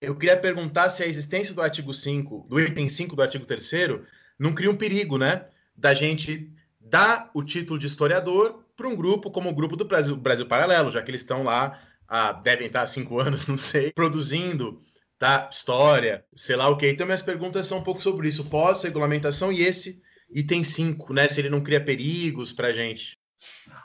[0.00, 3.70] eu queria perguntar se a existência do artigo 5, do item 5 do artigo 3
[4.38, 5.44] não cria um perigo, né,
[5.76, 10.16] da gente dar o título de historiador para um grupo como o grupo do Brasil,
[10.16, 11.78] Brasil Paralelo, já que eles estão lá,
[12.08, 14.80] há, devem estar há cinco anos, não sei, produzindo
[15.24, 15.48] tá?
[15.50, 16.86] História, sei lá o que.
[16.86, 21.26] Então, minhas perguntas são um pouco sobre isso, pós-regulamentação e esse item 5, né?
[21.26, 23.16] Se ele não cria perigos para a gente.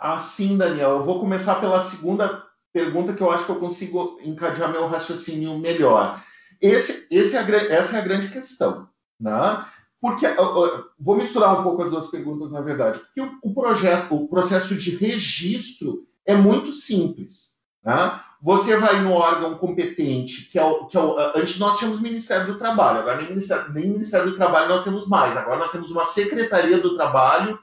[0.02, 0.98] Ah, sim, Daniel.
[0.98, 5.58] Eu vou começar pela segunda pergunta que eu acho que eu consigo encadear meu raciocínio
[5.58, 6.22] melhor.
[6.62, 9.66] Esse, esse é essa é a grande questão, né?
[10.02, 10.26] Porque
[11.00, 13.00] vou misturar um pouco as duas perguntas, na verdade.
[13.00, 17.60] Porque o, o projeto, o processo de registro é muito simples.
[17.82, 18.20] Né?
[18.42, 22.48] Você vai no órgão competente, que é o, que é o, antes nós tínhamos Ministério
[22.48, 25.36] do Trabalho, agora nem Ministério, nem Ministério do Trabalho nós temos mais.
[25.36, 27.60] Agora nós temos uma Secretaria do Trabalho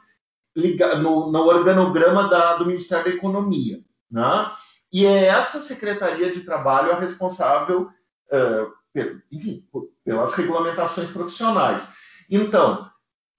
[1.00, 3.80] no, no organograma da, do Ministério da Economia.
[4.10, 4.50] Né?
[4.92, 7.88] E é essa Secretaria de Trabalho a responsável,
[8.32, 9.66] uh, enfim,
[10.04, 11.94] pelas regulamentações profissionais.
[12.30, 12.90] Então,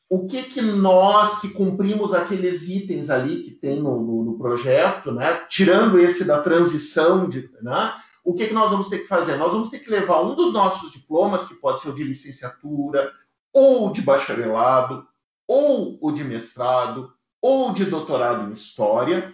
[0.09, 5.11] o que que nós que cumprimos aqueles itens ali que tem no, no, no projeto,
[5.11, 7.93] né, tirando esse da transição, de, né,
[8.23, 9.37] o que que nós vamos ter que fazer?
[9.37, 13.11] Nós vamos ter que levar um dos nossos diplomas, que pode ser o de licenciatura,
[13.53, 15.07] ou de bacharelado,
[15.47, 19.33] ou o de mestrado, ou de doutorado em história,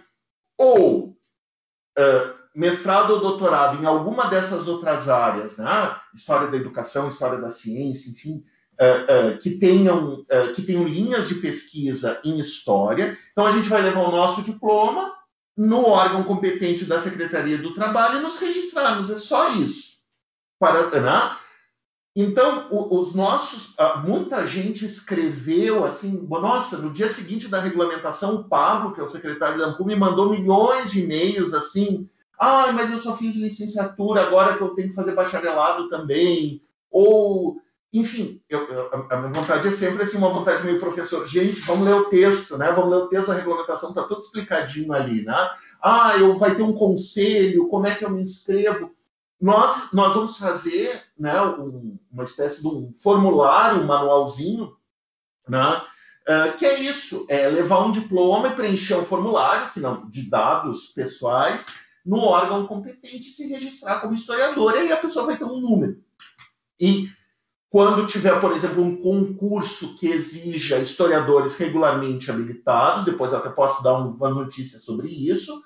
[0.56, 1.08] ou
[1.98, 5.96] uh, mestrado ou doutorado em alguma dessas outras áreas, né?
[6.14, 8.44] história da educação, história da ciência, enfim,
[8.80, 13.16] uh, uh, que, tenham, que tenham linhas de pesquisa em história.
[13.32, 15.12] Então, a gente vai levar o nosso diploma
[15.56, 19.10] no órgão competente da Secretaria do Trabalho e nos registrarmos.
[19.10, 19.98] É só isso.
[20.58, 21.36] Para, né?
[22.16, 28.94] Então, os nossos, muita gente escreveu assim, nossa, no dia seguinte da regulamentação, o Pablo,
[28.94, 32.08] que é o secretário da ANPU, me mandou milhões de e-mails assim,
[32.38, 37.56] ah, mas eu só fiz licenciatura, agora que eu tenho que fazer bacharelado também, ou,
[37.94, 41.86] enfim, eu, eu, a minha vontade é sempre assim, uma vontade meio professor, gente, vamos
[41.86, 45.50] ler o texto, né, vamos ler o texto da regulamentação, tá tudo explicadinho ali, né,
[45.80, 48.90] ah, eu vai ter um conselho, como é que eu me inscrevo,
[49.40, 54.76] nós, nós vamos fazer né, um, uma espécie de um formulário, um manualzinho,
[55.48, 55.80] né,
[56.28, 60.28] uh, que é isso, é levar um diploma e preencher um formulário que não, de
[60.28, 61.66] dados pessoais
[62.04, 65.60] no órgão competente e se registrar como historiador, e aí a pessoa vai ter um
[65.60, 66.02] número.
[66.80, 67.08] E
[67.74, 73.94] quando tiver, por exemplo, um concurso que exija historiadores regularmente habilitados, depois até posso dar
[73.94, 75.60] uma notícia sobre isso,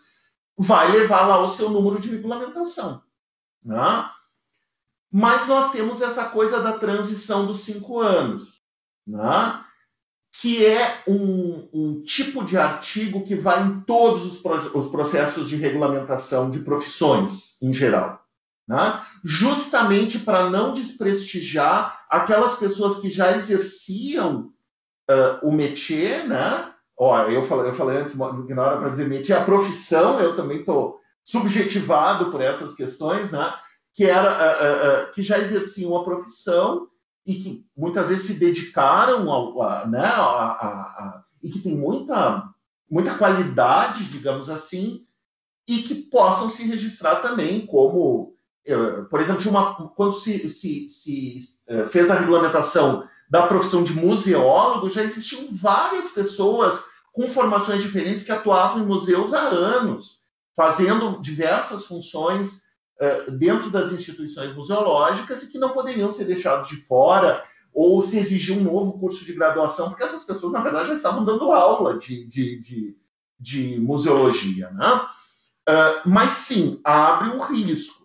[0.57, 3.03] vai levar lá o seu número de regulamentação.
[3.63, 4.09] Né?
[5.13, 8.63] Mas nós temos essa coisa da transição dos cinco anos,
[9.07, 9.63] né?
[10.41, 14.43] que é um, um, tipo de artigo que vai em todos os,
[14.75, 18.27] os, processos de regulamentação de profissões em geral.
[18.69, 19.01] Né?
[19.25, 24.53] Justamente para não desprestigiar aquelas pessoas que já exerciam
[25.11, 26.71] uh, o métier, né?
[26.97, 30.61] Ó, eu falei, eu falei antes, na hora para dizer métier, a profissão, eu também
[30.61, 33.55] estou subjetivado por essas questões, né?
[33.99, 36.87] que, era, uh, uh, que já exerciam a profissão
[37.27, 42.49] e que muitas vezes se dedicaram ao, a, né, a, a, e que tem muita,
[42.89, 45.05] muita qualidade, digamos assim,
[45.66, 48.37] e que possam se registrar também como,
[49.09, 51.41] por exemplo, uma, quando se, se, se
[51.89, 58.33] fez a regulamentação da profissão de museólogo, já existiam várias pessoas com formações diferentes que
[58.33, 60.19] atuavam em museus há anos
[60.59, 62.65] fazendo diversas funções
[63.01, 68.19] uh, dentro das instituições museológicas e que não poderiam ser deixados de fora ou se
[68.19, 71.97] exigir um novo curso de graduação, porque essas pessoas, na verdade, já estavam dando aula
[71.97, 72.97] de, de, de,
[73.39, 74.69] de museologia.
[74.73, 75.01] Né?
[75.69, 77.98] Uh, mas sim, abre um risco.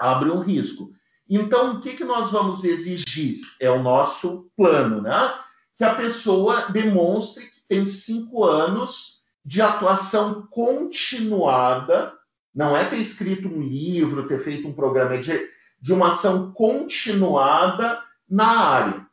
[0.00, 0.90] Abre um risco.
[1.28, 3.36] Então, o que, que nós vamos exigir?
[3.60, 5.34] É o nosso plano, né?
[5.78, 12.12] Que a pessoa demonstre que tem cinco anos de atuação continuada,
[12.54, 15.48] não é ter escrito um livro, ter feito um programa, é de,
[15.80, 19.06] de uma ação continuada na área.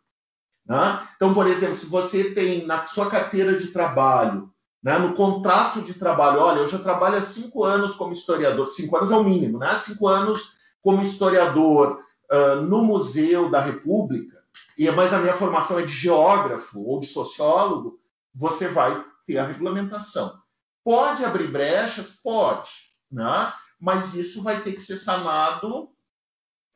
[0.65, 1.07] Né?
[1.15, 4.51] Então, por exemplo, se você tem na sua carteira de trabalho,
[4.83, 8.95] né, no contrato de trabalho, olha, eu já trabalho há cinco anos como historiador, cinco
[8.97, 9.75] anos é o mínimo, né?
[9.75, 14.39] cinco anos como historiador uh, no Museu da República,
[14.77, 17.99] e mas a minha formação é de geógrafo ou de sociólogo,
[18.33, 20.39] você vai ter a regulamentação.
[20.83, 22.19] Pode abrir brechas?
[22.23, 22.69] Pode,
[23.11, 23.53] né?
[23.79, 25.89] mas isso vai ter que ser sanado.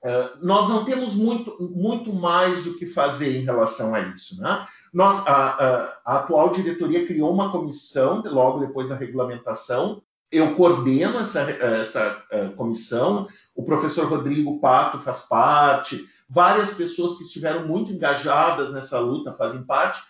[0.04, 4.42] Uh, nós não temos muito, muito mais o que fazer em relação a isso.
[4.42, 4.68] Né?
[4.94, 10.02] Nós, a, a, a atual diretoria criou uma comissão, logo depois da regulamentação.
[10.32, 17.24] Eu coordeno essa, essa uh, comissão, o professor Rodrigo Pato faz parte, várias pessoas que
[17.24, 20.02] estiveram muito engajadas nessa luta fazem parte,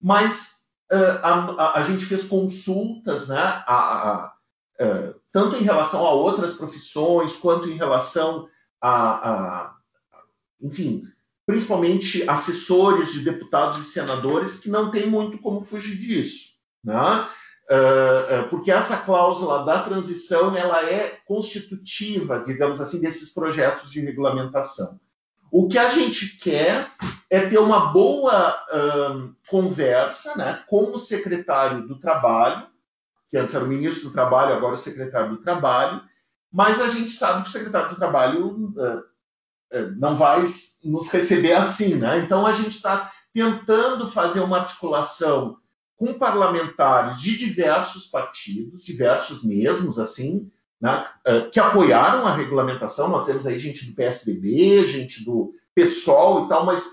[0.00, 4.34] mas a, a, a gente fez consultas, né, a, a,
[5.32, 8.48] tanto em relação a outras profissões, quanto em relação
[8.80, 9.74] a,
[10.60, 11.04] enfim,
[11.46, 17.28] principalmente assessores de deputados e senadores que não tem muito como fugir disso, né?
[18.50, 25.00] Porque essa cláusula da transição ela é constitutiva, digamos assim, desses projetos de regulamentação.
[25.50, 26.90] O que a gente quer
[27.30, 28.58] é ter uma boa
[29.12, 32.66] um, conversa né, com o secretário do Trabalho,
[33.30, 36.02] que antes era o ministro do Trabalho, agora o secretário do Trabalho,
[36.50, 38.74] mas a gente sabe que o secretário do Trabalho
[39.96, 40.44] não vai
[40.84, 42.18] nos receber assim, né?
[42.18, 45.56] Então a gente está tentando fazer uma articulação
[46.02, 50.50] com parlamentares de diversos partidos, diversos mesmos, assim,
[50.80, 53.08] né, eh, que apoiaram a regulamentação.
[53.08, 56.84] Nós temos aí gente do PSDB, gente do PSOL e tal, mas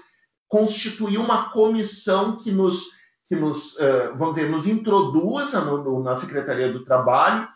[0.47, 2.83] constituiu uma comissão que nos,
[3.27, 5.59] que nos eh, vamos dizer, nos introduza
[6.03, 7.47] na Secretaria do Trabalho.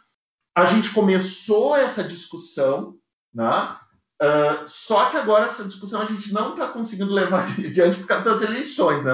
[0.56, 2.95] A gente começou essa discussão,
[3.32, 3.78] né?
[4.22, 8.32] Uh, só que agora essa discussão a gente não está conseguindo levar adiante por causa
[8.32, 9.14] das eleições, né?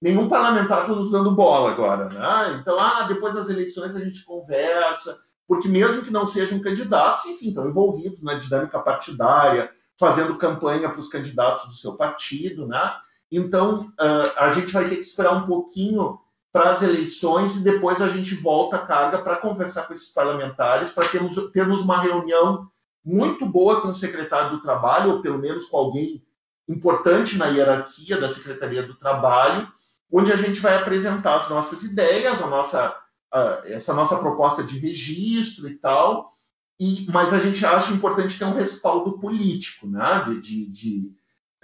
[0.00, 2.58] Nenhum parlamentar está nos dando bola agora, né?
[2.60, 7.48] Então, ah, depois das eleições a gente conversa, porque mesmo que não sejam candidatos, enfim,
[7.48, 12.94] estão envolvidos na dinâmica partidária, fazendo campanha para os candidatos do seu partido, né?
[13.30, 16.18] Então, uh, a gente vai ter que esperar um pouquinho
[16.52, 20.90] para as eleições e depois a gente volta a carga para conversar com esses parlamentares,
[20.90, 22.70] para termos, termos uma reunião
[23.04, 26.22] muito boa com o secretário do Trabalho, ou pelo menos com alguém
[26.68, 29.68] importante na hierarquia da Secretaria do Trabalho,
[30.10, 32.96] onde a gente vai apresentar as nossas ideias, a nossa,
[33.32, 36.38] a, essa nossa proposta de registro e tal,
[36.80, 40.24] e, mas a gente acha importante ter um respaldo político, né?
[40.26, 41.12] de, de, de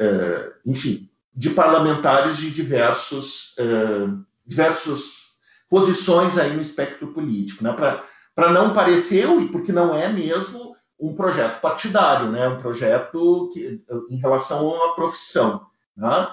[0.01, 5.35] uh, enfim, de parlamentares de diversos, uh, diversos
[5.69, 7.73] posições aí no espectro político, né?
[7.73, 12.49] para não parecer, e porque não é mesmo, um projeto partidário, né?
[12.49, 15.67] um projeto que, em relação a uma profissão.
[15.97, 16.29] Né?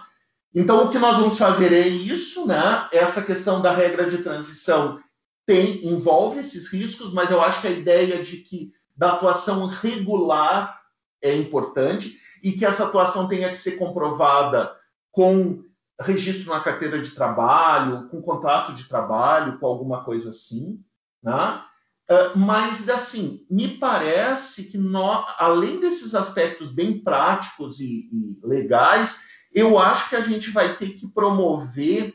[0.53, 2.87] Então, o que nós vamos fazer é isso, né?
[2.91, 4.99] essa questão da regra de transição
[5.45, 10.79] tem envolve esses riscos, mas eu acho que a ideia de que da atuação regular
[11.21, 14.75] é importante e que essa atuação tenha que ser comprovada
[15.11, 15.63] com
[15.99, 20.83] registro na carteira de trabalho, com contrato de trabalho, com alguma coisa assim,
[21.23, 21.63] né?
[22.09, 29.30] Uh, mas, assim, me parece que, nós, além desses aspectos bem práticos e, e, legais,
[29.53, 32.13] eu acho que a gente vai ter que promover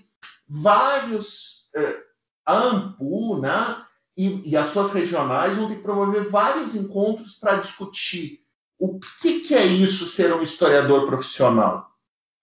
[0.48, 1.68] vários.
[1.76, 2.06] Uh,
[2.46, 3.82] a AMPU, né?
[4.16, 8.40] E, e, as suas regionais vão ter que promover vários encontros para discutir
[8.78, 11.90] o que, que, é isso ser um historiador profissional.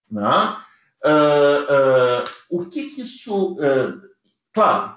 [0.08, 0.56] Né?
[1.04, 3.54] Uh, uh, o que, que isso.
[3.54, 4.00] Uh,
[4.52, 4.96] claro,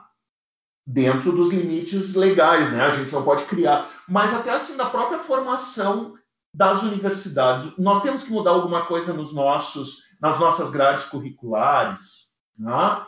[0.85, 2.85] dentro dos limites legais, né?
[2.85, 6.16] A gente não pode criar, mas até assim, na própria formação
[6.57, 7.71] das universidades.
[7.77, 12.31] Nós temos que mudar alguma coisa nos nossos, nas nossas grades curriculares.
[12.57, 13.05] Né?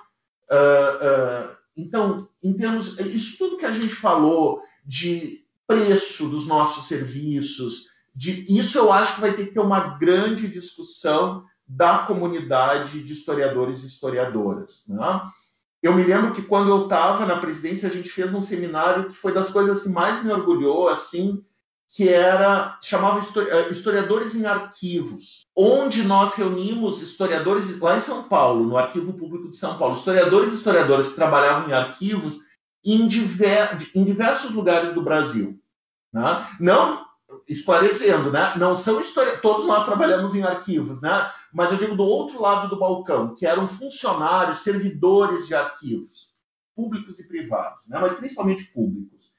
[1.76, 3.00] então, em termos.
[3.00, 9.16] Isso tudo que a gente falou de preço dos nossos serviços, de, isso eu acho
[9.16, 14.86] que vai ter que ter uma grande discussão da comunidade de historiadores e historiadoras.
[14.88, 15.22] Né?
[15.82, 19.16] Eu me lembro que quando eu estava na presidência, a gente fez um seminário que
[19.16, 21.44] foi das coisas que mais me orgulhou, assim,
[21.90, 28.66] que era chamava eh, historiadores em arquivos, onde nós reunimos historiadores lá em São Paulo,
[28.66, 32.40] no Arquivo Público de São Paulo, historiadores e historiadoras que trabalhavam em arquivos
[32.86, 35.60] em, diver, em diversos lugares do Brasil.
[36.14, 36.48] Né?
[36.60, 37.10] Não
[37.48, 38.54] esclarecendo, né?
[38.58, 39.00] Não são.
[39.42, 41.32] Todos nós trabalhamos em arquivos, né?
[41.54, 46.36] Mas eu digo do outro lado do balcão, que eram funcionários, servidores de arquivos,
[46.76, 48.00] públicos e privados, né?
[48.00, 49.34] Mas principalmente públicos.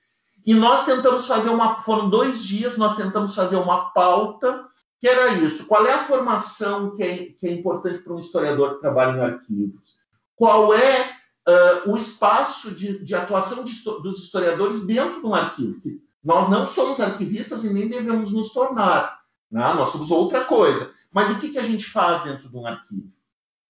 [0.47, 1.83] E nós tentamos fazer uma.
[1.83, 4.67] Foram dois dias, nós tentamos fazer uma pauta
[5.01, 5.67] que era isso.
[5.67, 9.21] Qual é a formação que é, que é importante para um historiador que trabalha em
[9.21, 9.99] arquivos?
[10.37, 11.11] Qual é
[11.49, 15.81] uh, o espaço de, de atuação de, dos historiadores dentro de um arquivo?
[15.81, 19.21] Que, nós não somos arquivistas e nem devemos nos tornar.
[19.51, 19.73] Né?
[19.75, 20.93] Nós somos outra coisa.
[21.11, 23.11] Mas o que, que a gente faz dentro de um arquivo?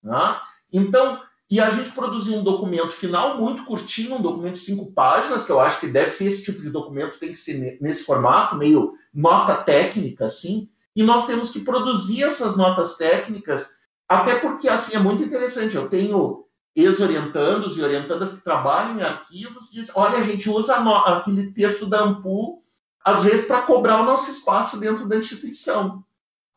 [0.02, 0.40] Né?
[0.72, 5.44] Então, e a gente produziu um documento final muito curtinho, um documento de cinco páginas,
[5.44, 8.56] que eu acho que deve ser esse tipo de documento, tem que ser nesse formato,
[8.56, 10.70] meio nota técnica, assim.
[10.94, 13.68] E nós temos que produzir essas notas técnicas,
[14.08, 15.74] até porque, assim, é muito interessante.
[15.74, 16.44] Eu tenho
[16.76, 22.02] ex-orientandos e orientandas que trabalham em arquivos diz, olha, a gente usa aquele texto da
[22.02, 22.62] AMPU,
[23.04, 26.04] às vezes, para cobrar o nosso espaço dentro da instituição.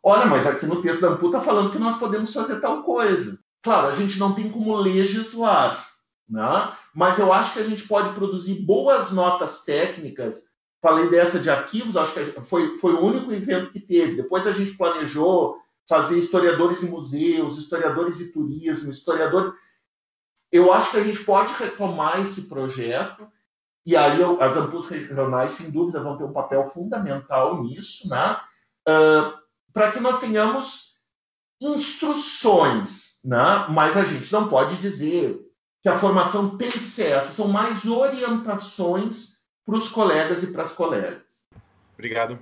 [0.04, 3.43] Olha, mas aqui no texto da AMPU está falando que nós podemos fazer tal coisa.
[3.64, 5.90] Claro, a gente não tem como legislar,
[6.30, 6.74] né?
[6.94, 10.44] mas eu acho que a gente pode produzir boas notas técnicas.
[10.82, 14.18] Falei dessa de arquivos, acho que foi, foi o único evento que teve.
[14.18, 15.58] Depois a gente planejou
[15.88, 19.54] fazer historiadores e museus, historiadores e turismo, historiadores
[20.54, 23.28] eu acho que a gente pode retomar esse projeto,
[23.84, 28.40] e aí as ampulhas regionais, sem dúvida, vão ter um papel fundamental nisso, né?
[28.88, 29.36] Uh,
[29.74, 31.00] para que nós tenhamos
[31.60, 33.66] instruções, né?
[33.70, 35.40] mas a gente não pode dizer
[35.82, 39.34] que a formação tem que ser essa, são mais orientações
[39.66, 41.22] para os colegas e para as colegas.
[41.94, 42.40] Obrigado.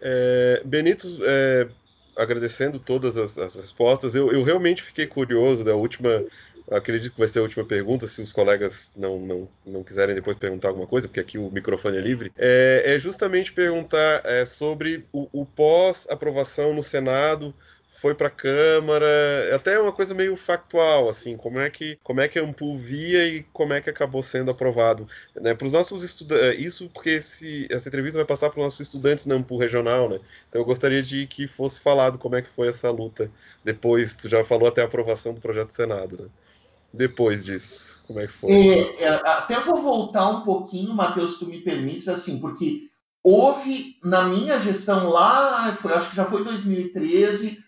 [0.00, 1.68] É, Benito, é,
[2.16, 6.24] agradecendo todas as, as respostas, eu, eu, realmente fiquei curioso da última
[6.70, 10.36] acredito que vai ser a última pergunta, se os colegas não, não, não quiserem depois
[10.36, 15.06] perguntar alguma coisa, porque aqui o microfone é livre, é, é justamente perguntar é, sobre
[15.12, 17.54] o, o pós-aprovação no Senado,
[17.96, 19.06] foi para a Câmara,
[19.50, 22.76] é até uma coisa meio factual, assim, como é que como é que a Ampul
[22.76, 25.54] via e como é que acabou sendo aprovado, né?
[25.54, 28.80] Para os nossos estudantes, é, isso porque esse, essa entrevista vai passar para os nossos
[28.80, 30.20] estudantes na Ampul regional, né?
[30.48, 33.30] Então eu gostaria de que fosse falado como é que foi essa luta
[33.64, 36.28] depois, tu já falou até a aprovação do projeto do Senado, né?
[36.92, 38.02] depois disso?
[38.06, 38.50] Como é que foi?
[38.50, 42.90] É, é, até vou voltar um pouquinho, Matheus, se tu me permites, assim, porque
[43.22, 47.65] houve, na minha gestão lá, acho que já foi 2013, uh, uh,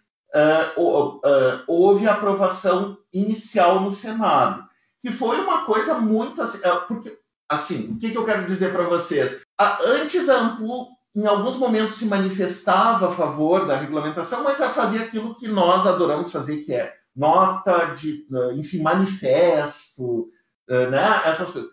[1.67, 4.65] houve aprovação inicial no Senado,
[5.03, 7.19] que foi uma coisa muito assim, uh, porque,
[7.49, 9.41] assim, o que, que eu quero dizer para vocês?
[9.85, 15.03] antes a Ampul, em alguns momentos, se manifestava a favor da regulamentação, mas ela fazia
[15.03, 20.31] aquilo que nós adoramos fazer, que é nota de, enfim, manifesto,
[20.69, 21.71] né, essas coisas.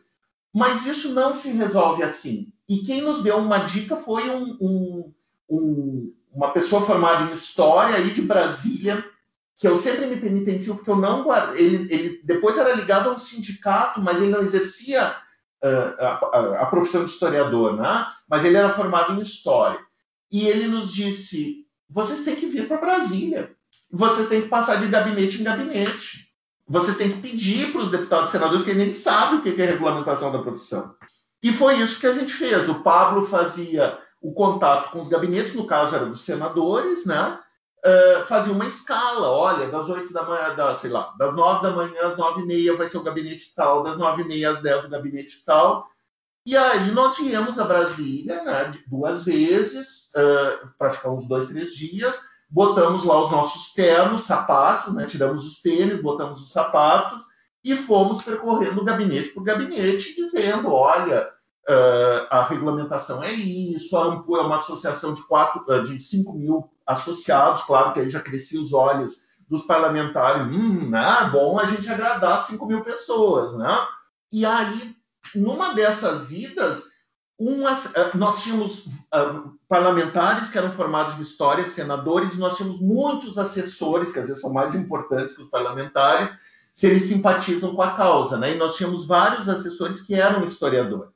[0.52, 2.52] Mas isso não se resolve assim.
[2.68, 5.14] E quem nos deu uma dica foi um, um,
[5.50, 9.04] um, uma pessoa formada em História aí de Brasília,
[9.58, 11.64] que eu sempre me penitencio porque eu não guardei.
[11.64, 15.16] Ele, ele depois era ligado a um sindicato, mas ele não exercia
[15.64, 18.06] uh, a, a, a, profissão de historiador, né?
[18.28, 19.80] mas ele era formado em História.
[20.30, 23.56] E ele nos disse: vocês têm que vir para Brasília,
[23.90, 26.26] vocês têm que passar de gabinete em gabinete.
[26.68, 29.66] Vocês têm que pedir para os deputados e senadores que nem sabem o que é
[29.66, 30.96] regulamentação da profissão.
[31.42, 32.68] E foi isso que a gente fez.
[32.68, 37.40] O Pablo fazia o contato com os gabinetes, no caso era dos senadores, né?
[37.86, 41.70] Uh, fazia uma escala, olha, das 8 da manhã, da, sei lá, das 9 da
[41.70, 44.62] manhã às 9 e meia vai ser o gabinete tal, das 9 e meia às
[44.62, 45.88] 10 o gabinete tal.
[46.44, 51.76] E aí nós viemos a Brasília, né, duas vezes, uh, para ficar uns dois, três
[51.76, 52.20] dias,
[52.50, 57.22] botamos lá os nossos ternos, sapatos, né, tiramos os tênis, botamos os sapatos,
[57.64, 61.30] e fomos percorrendo gabinete por gabinete, dizendo: olha,
[61.70, 66.34] uh, a regulamentação é isso, a AMPU é uma associação de, quatro, uh, de 5
[66.34, 71.66] mil associados, claro que aí já crescia os olhos dos parlamentares, hum, né, bom a
[71.66, 73.88] gente agradar 5 mil pessoas, né?
[74.32, 74.96] E aí,
[75.36, 76.84] numa dessas idas,
[77.38, 78.86] umas, uh, nós tínhamos
[79.68, 84.42] parlamentares que eram formados de história, senadores, e nós tínhamos muitos assessores, que às vezes
[84.42, 86.30] são mais importantes que os parlamentares,
[86.74, 88.54] se eles simpatizam com a causa, né?
[88.54, 91.15] E nós tínhamos vários assessores que eram historiadores,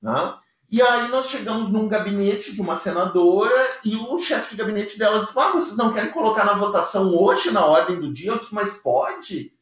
[0.00, 0.34] né?
[0.70, 5.24] E aí nós chegamos num gabinete de uma senadora e o chefe de gabinete dela
[5.24, 8.32] disse: ah, vocês não querem colocar na votação hoje, na ordem do dia?
[8.32, 9.52] Eu disse, mas pode?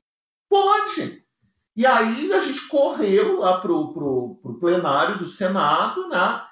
[0.48, 1.24] Pode.
[1.74, 6.44] E aí a gente correu lá para o plenário do Senado, né?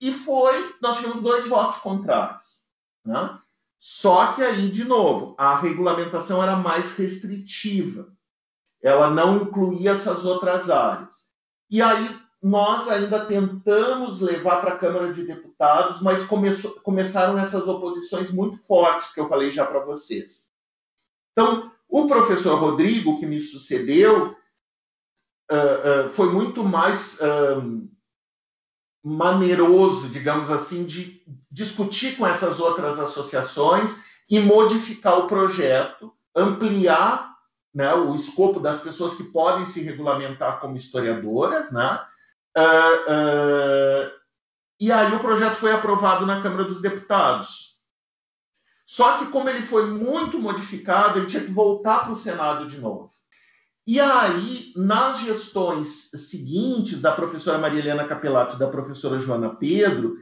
[0.00, 2.60] E foi, nós tivemos dois votos contrários.
[3.04, 3.38] Né?
[3.80, 8.14] Só que aí, de novo, a regulamentação era mais restritiva
[8.86, 11.26] ela não incluía essas outras áreas.
[11.68, 12.08] E aí
[12.42, 18.58] nós ainda tentamos levar para a Câmara de Deputados, mas começou, começaram essas oposições muito
[18.58, 20.52] fortes que eu falei já para vocês.
[21.32, 24.36] Então, o professor Rodrigo, que me sucedeu,
[25.50, 27.18] uh, uh, foi muito mais
[29.02, 37.32] maneiroso, digamos assim, de discutir com essas outras associações e modificar o projeto, ampliar
[37.72, 42.00] né, o escopo das pessoas que podem se regulamentar como historiadoras, né?
[42.56, 44.10] Uh,
[44.80, 47.76] e aí o projeto foi aprovado na Câmara dos Deputados.
[48.86, 52.78] Só que como ele foi muito modificado, ele tinha que voltar para o Senado de
[52.78, 53.10] novo.
[53.86, 60.16] E aí, nas gestões seguintes da professora Maria Helena Capelato e da professora Joana Pedro,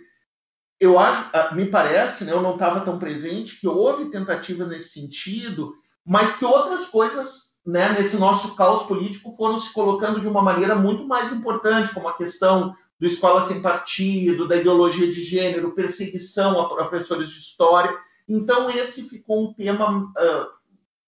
[0.80, 5.00] eu acho, ah, me parece, né, eu não estava tão presente, que houve tentativas nesse
[5.00, 5.74] sentido,
[6.04, 10.74] mas que outras coisas né, nesse nosso caos político foram se colocando de uma maneira
[10.74, 16.60] muito mais importante, como a questão do escola sem partido, da ideologia de gênero, perseguição
[16.60, 17.96] a professores de história.
[18.28, 20.46] Então, esse ficou um tema uh,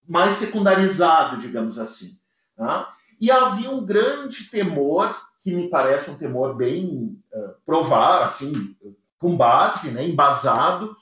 [0.07, 2.19] mais secundarizado, digamos assim.
[2.57, 2.95] Tá?
[3.21, 8.75] E havia um grande temor, que me parece um temor bem uh, provável, assim,
[9.19, 10.97] com base, né, embasado,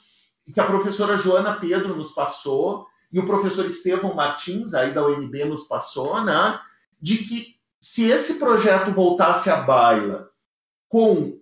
[0.53, 5.45] que a professora Joana Pedro nos passou, e o professor Estevão Martins, aí da UNB,
[5.45, 6.59] nos passou, né,
[7.01, 10.29] de que se esse projeto voltasse à baila
[10.89, 11.39] com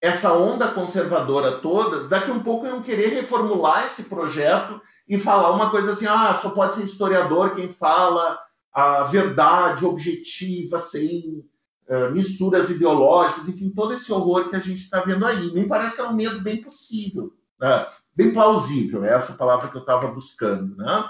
[0.00, 5.68] essa onda conservadora toda, daqui um pouco iam querer reformular esse projeto e falar uma
[5.68, 8.38] coisa assim: ah, só pode ser historiador quem fala
[8.72, 11.44] a verdade objetiva, sem
[11.88, 15.52] uh, misturas ideológicas, enfim, todo esse horror que a gente está vendo aí.
[15.52, 17.32] Me parece que é um medo bem possível.
[17.58, 17.84] Né?
[18.16, 21.04] Bem plausível, é essa palavra que eu estava buscando, né?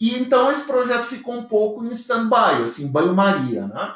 [0.00, 3.94] E então esse projeto ficou um pouco em stand-by, assim, banho-maria, né?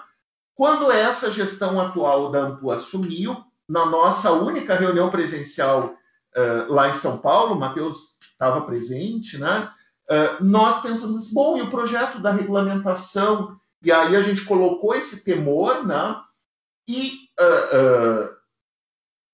[0.55, 5.97] Quando essa gestão atual da AMPU assumiu, na nossa única reunião presencial
[6.37, 9.69] uh, lá em São Paulo, o Matheus estava presente, né?
[10.09, 13.57] Uh, nós pensamos bom, e o projeto da regulamentação?
[13.83, 16.17] E aí a gente colocou esse temor, né?
[16.89, 18.36] E uh,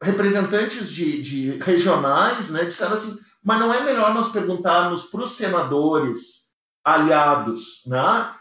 [0.02, 5.32] representantes de, de regionais né, disseram assim, mas não é melhor nós perguntarmos para os
[5.32, 6.50] senadores
[6.84, 8.34] aliados, né,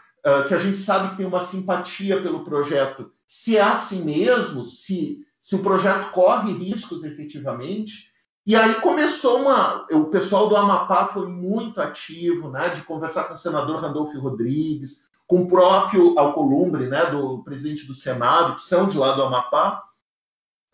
[0.46, 5.24] que a gente sabe que tem uma simpatia pelo projeto, se é assim mesmo, se,
[5.40, 8.12] se o projeto corre riscos efetivamente.
[8.44, 9.86] E aí começou uma.
[9.92, 15.04] O pessoal do Amapá foi muito ativo, né, de conversar com o senador Randolfo Rodrigues,
[15.26, 19.82] com o próprio Alcolumbre, né, do presidente do Senado, que são de lá do Amapá,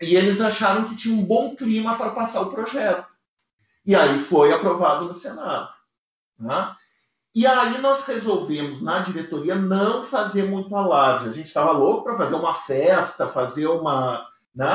[0.01, 3.07] e eles acharam que tinha um bom clima para passar o projeto.
[3.85, 5.71] E aí foi aprovado no Senado.
[6.39, 6.75] Né?
[7.35, 11.29] E aí nós resolvemos, na diretoria, não fazer muito alarde.
[11.29, 14.27] A gente estava louco para fazer uma festa, fazer uma.
[14.55, 14.67] Né?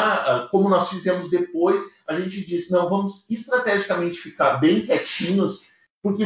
[0.52, 5.68] Como nós fizemos depois, a gente disse: não, vamos estrategicamente ficar bem quietinhos,
[6.02, 6.26] porque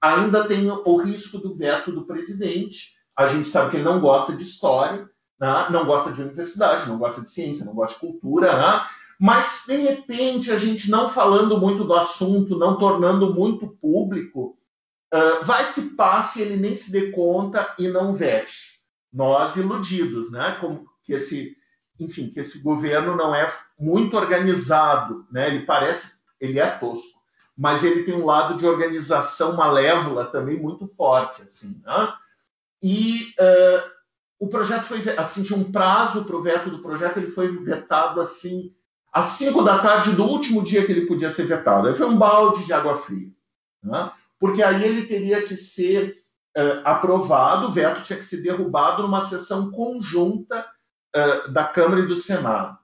[0.00, 2.94] ainda tem o risco do veto do presidente.
[3.16, 5.08] A gente sabe que ele não gosta de história,
[5.40, 5.66] né?
[5.70, 8.86] não gosta de universidade, não gosta de ciência, não gosta de cultura, né?
[9.18, 14.56] mas de repente a gente não falando muito do assunto, não tornando muito público,
[15.12, 18.82] uh, vai que passe ele nem se dê conta e não vete.
[19.12, 20.56] Nós iludidos, né?
[20.60, 21.56] Como que esse,
[22.00, 25.46] enfim, que esse governo não é muito organizado, né?
[25.48, 27.20] Ele parece, ele é tosco,
[27.56, 32.12] mas ele tem um lado de organização malévola também muito forte, assim, né?
[32.82, 33.93] E uh,
[34.44, 38.20] o projeto foi assim tinha um prazo para o veto do projeto, ele foi vetado
[38.20, 38.72] assim
[39.10, 41.88] às 5 da tarde do último dia que ele podia ser vetado.
[41.88, 43.28] Aí foi um balde de água fria.
[43.82, 44.10] Né?
[44.38, 46.18] Porque aí ele teria que ser
[46.56, 50.66] uh, aprovado, o veto tinha que ser derrubado numa sessão conjunta
[51.16, 52.76] uh, da Câmara e do Senado.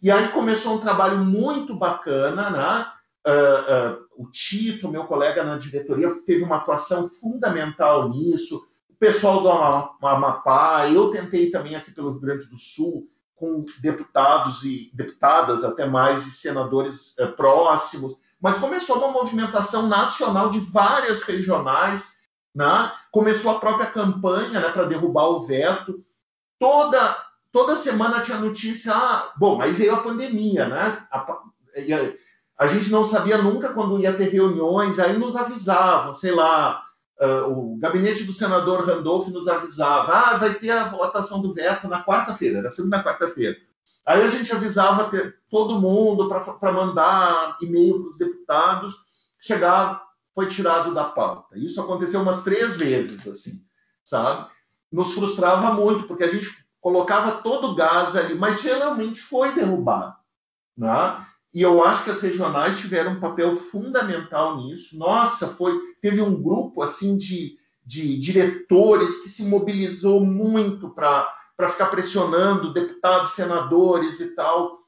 [0.00, 2.86] E aí começou um trabalho muito bacana, né?
[3.26, 8.64] Uh, o Tito, meu colega na diretoria, teve uma atuação fundamental nisso.
[9.02, 14.92] Pessoal do Amapá, eu tentei também aqui pelo Rio Grande do Sul com deputados e
[14.94, 22.18] deputadas, até mais, e senadores é, próximos, mas começou uma movimentação nacional de várias regionais,
[22.54, 22.92] né?
[23.10, 26.04] começou a própria campanha né, para derrubar o veto.
[26.56, 27.16] Toda,
[27.50, 31.04] toda semana tinha notícia, ah, bom, aí veio a pandemia, né?
[31.10, 31.42] A, a,
[32.56, 36.86] a gente não sabia nunca quando ia ter reuniões, aí nos avisavam, sei lá,
[37.48, 42.04] o gabinete do senador Randolph nos avisava: ah, vai ter a votação do veto na
[42.04, 43.56] quarta-feira, era na quarta-feira.
[44.04, 45.10] Aí a gente avisava
[45.48, 48.94] todo mundo para mandar e-mail para os deputados,
[49.40, 50.02] chegava,
[50.34, 51.56] foi tirado da pauta.
[51.56, 53.64] Isso aconteceu umas três vezes, assim,
[54.04, 54.50] sabe?
[54.90, 56.48] Nos frustrava muito, porque a gente
[56.80, 60.16] colocava todo o gás ali, mas geralmente foi derrubado.
[60.76, 61.26] Né?
[61.54, 64.98] E eu acho que as regionais tiveram um papel fundamental nisso.
[64.98, 71.86] Nossa, foi teve um grupo assim de, de diretores que se mobilizou muito para ficar
[71.86, 74.80] pressionando deputados, senadores e tal.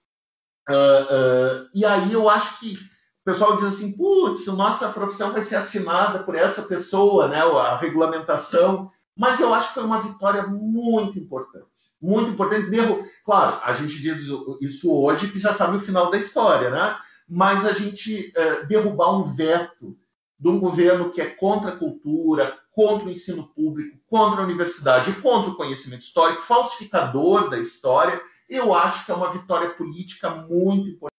[0.68, 5.44] Uh, uh, e aí eu acho que o pessoal diz assim, putz, nossa profissão vai
[5.44, 8.90] ser assinada por essa pessoa, né, a regulamentação.
[9.16, 11.73] Mas eu acho que foi uma vitória muito importante
[12.04, 12.68] muito importante.
[12.68, 13.06] Derru...
[13.24, 14.28] Claro, a gente diz
[14.60, 16.96] isso hoje que já sabe o final da história, né?
[17.26, 19.96] Mas a gente é, derrubar um veto
[20.38, 25.12] de um governo que é contra a cultura, contra o ensino público, contra a universidade,
[25.22, 30.88] contra o conhecimento histórico, falsificador da história, eu acho que é uma vitória política muito
[30.88, 31.14] importante,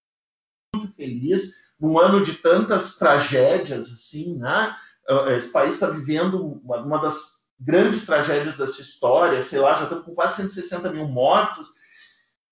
[0.75, 4.75] muito feliz, num ano de tantas tragédias, assim, né?
[5.35, 9.83] Esse país está vivendo uma, uma das grandes tragédias da sua história, sei lá, já
[9.83, 11.67] estamos com quase 160 mil mortos.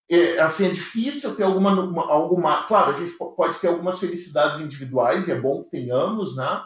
[0.10, 1.72] É, assim, é difícil ter alguma,
[2.12, 2.64] alguma.
[2.64, 6.64] Claro, a gente pode ter algumas felicidades individuais, e é bom que tenhamos, né?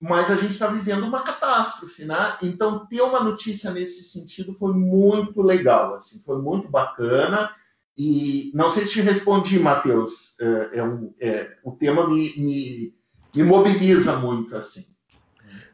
[0.00, 2.36] Mas a gente está vivendo uma catástrofe, né?
[2.42, 7.54] Então, ter uma notícia nesse sentido foi muito legal, assim, foi muito bacana.
[7.96, 10.38] E não sei se te respondi, Matheus.
[10.40, 12.94] É, é um, é, o tema me, me,
[13.36, 14.86] me mobiliza muito, assim.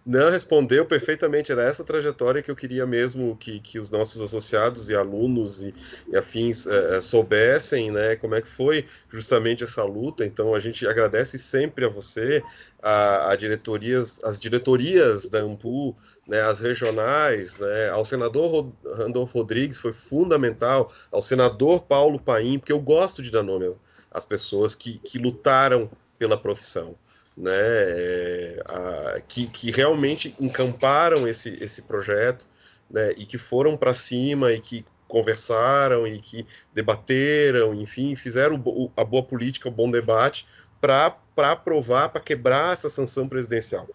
[0.09, 1.51] Não, respondeu perfeitamente.
[1.51, 5.75] Era essa trajetória que eu queria mesmo que, que os nossos associados e alunos e,
[6.09, 8.15] e afins é, soubessem, né?
[8.15, 10.25] Como é que foi justamente essa luta.
[10.25, 12.41] Então, a gente agradece sempre a você,
[12.81, 19.79] a, a diretorias, as diretorias da AMPU, né, as regionais, né, ao senador Randolfo Rodrigues
[19.79, 23.75] foi fundamental, ao senador Paulo Paim, porque eu gosto de dar nome
[24.11, 26.97] às pessoas que, que lutaram pela profissão
[27.37, 32.47] né, é, a, que, que realmente encamparam esse, esse projeto,
[32.91, 38.91] né, e que foram para cima e que conversaram e que debateram, enfim, fizeram o,
[38.97, 40.47] a boa política, o bom debate
[40.81, 43.87] para aprovar, para quebrar essa sanção presidencial.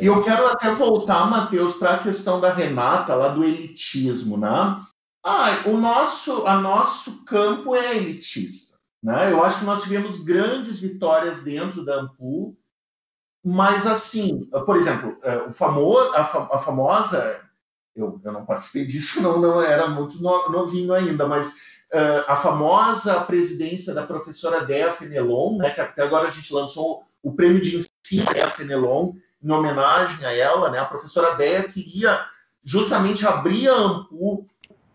[0.00, 4.80] E eu quero até voltar, Matheus, para a questão da Renata, lá do elitismo, né?
[5.24, 8.65] Ah, o nosso, a nosso campo é elitista.
[9.06, 9.30] Né?
[9.30, 12.58] Eu acho que nós tivemos grandes vitórias dentro da Ampul,
[13.44, 15.52] mas assim, por exemplo, é, o
[16.12, 17.40] a, famosa
[17.94, 23.20] eu, eu não participei disso, não, não era muito novinho ainda, mas uh, a famosa
[23.20, 27.76] presidência da professora Dea Fenelon, né, que até agora a gente lançou o prêmio de
[27.76, 32.26] ensino Dea Fenelon, em homenagem a ela, né, a professora Dea queria
[32.64, 34.44] justamente abrir a AMPU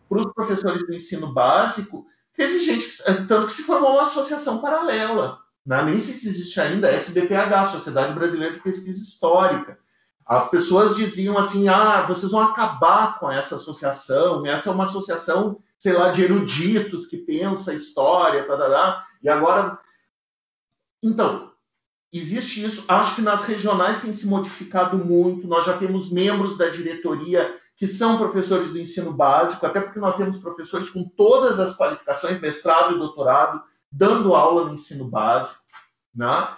[0.10, 2.06] para os professores do ensino básico,
[2.36, 5.84] teve gente que, tanto que se formou uma associação paralela, né?
[5.84, 9.80] nem se existe ainda, SBPH, Sociedade Brasileira de Pesquisa Histórica.
[10.26, 15.62] As pessoas diziam assim: ah, vocês vão acabar com essa associação, essa é uma associação,
[15.78, 19.78] sei lá, de eruditos que pensa história, tarará, e agora.
[21.04, 21.52] Então,
[22.14, 22.86] existe isso.
[22.88, 25.48] Acho que nas regionais tem se modificado muito.
[25.48, 30.16] Nós já temos membros da diretoria que são professores do ensino básico, até porque nós
[30.16, 33.62] temos professores com todas as qualificações, mestrado e doutorado,
[33.92, 35.62] dando aula no ensino básico,
[36.14, 36.56] né?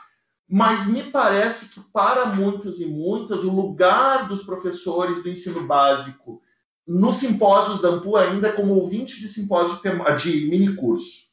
[0.47, 6.41] Mas me parece que para muitos e muitas o lugar dos professores do ensino básico
[6.85, 9.79] nos simpósios da AMPU ainda é como ouvinte de simpósio
[10.17, 11.31] de minicurso,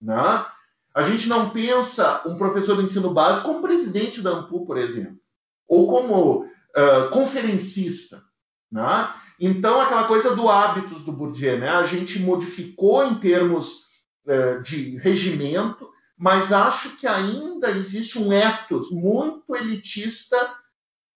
[0.00, 0.46] né?
[0.94, 5.18] A gente não pensa um professor do ensino básico como presidente da AMPU, por exemplo,
[5.66, 8.22] ou como uh, conferencista.
[8.70, 9.14] Né?
[9.38, 11.70] Então, aquela coisa do hábitos do Bourdieu, né?
[11.70, 13.86] a gente modificou em termos
[14.26, 20.36] uh, de regimento, mas acho que ainda existe um ethos muito elitista.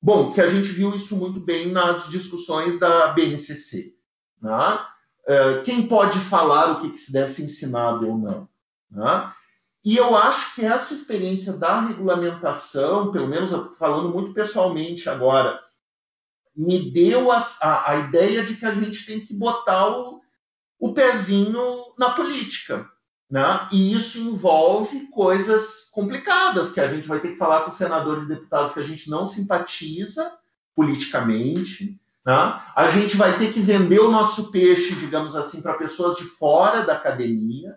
[0.00, 3.94] Bom, que a gente viu isso muito bem nas discussões da BNCC.
[4.40, 4.80] Né?
[5.28, 8.48] Uh, quem pode falar o que, que se deve ser ensinado ou não?
[8.90, 9.32] Né?
[9.84, 15.61] E eu acho que essa experiência da regulamentação, pelo menos falando muito pessoalmente agora,
[16.57, 20.20] me deu a, a, a ideia de que a gente tem que botar o,
[20.78, 22.88] o pezinho na política.
[23.30, 23.66] Né?
[23.72, 28.28] E isso envolve coisas complicadas, que a gente vai ter que falar com senadores e
[28.28, 30.38] deputados que a gente não simpatiza
[30.74, 31.98] politicamente.
[32.24, 32.62] Né?
[32.76, 36.82] A gente vai ter que vender o nosso peixe, digamos assim, para pessoas de fora
[36.82, 37.76] da academia.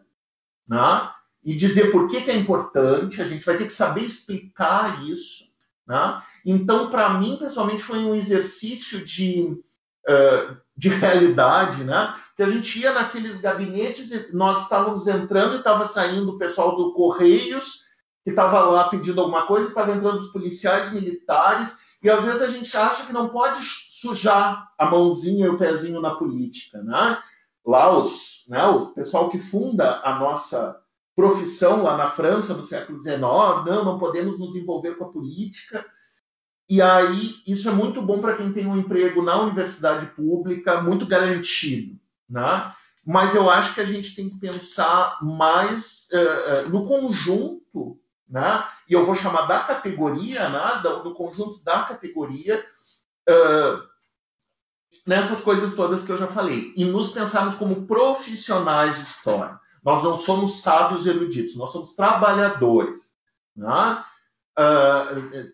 [0.67, 1.09] Né?
[1.47, 5.46] e dizer por que, que é importante, a gente vai ter que saber explicar isso.
[5.87, 6.21] Né?
[6.45, 9.57] Então, para mim, pessoalmente, foi um exercício de,
[10.07, 12.13] uh, de realidade, né?
[12.35, 16.75] que a gente ia naqueles gabinetes e nós estávamos entrando e estava saindo o pessoal
[16.75, 17.85] do Correios,
[18.23, 22.49] que estava lá pedindo alguma coisa, estava entrando os policiais militares, e às vezes a
[22.51, 26.83] gente acha que não pode sujar a mãozinha e o pezinho na política.
[26.83, 27.17] Né?
[27.65, 30.79] Lá, os, né, o pessoal que funda a nossa
[31.17, 35.83] profissão lá na França no século XIX, não, não podemos nos envolver com a política.
[36.69, 41.07] E aí, isso é muito bom para quem tem um emprego na universidade pública, muito
[41.07, 41.99] garantido.
[42.29, 42.71] Né?
[43.03, 47.99] Mas eu acho que a gente tem que pensar mais uh, uh, no conjunto,
[48.29, 48.63] né?
[48.87, 50.81] e eu vou chamar da categoria, né?
[50.83, 52.63] do, conjunto da categoria,
[53.27, 53.81] uh,
[55.07, 59.59] nessas coisas todas que eu já falei, e nos pensarmos como profissionais de história.
[59.87, 63.09] Nós não somos sábios eruditos, nós somos trabalhadores.
[63.55, 64.03] Né?
[64.59, 65.49] Uh,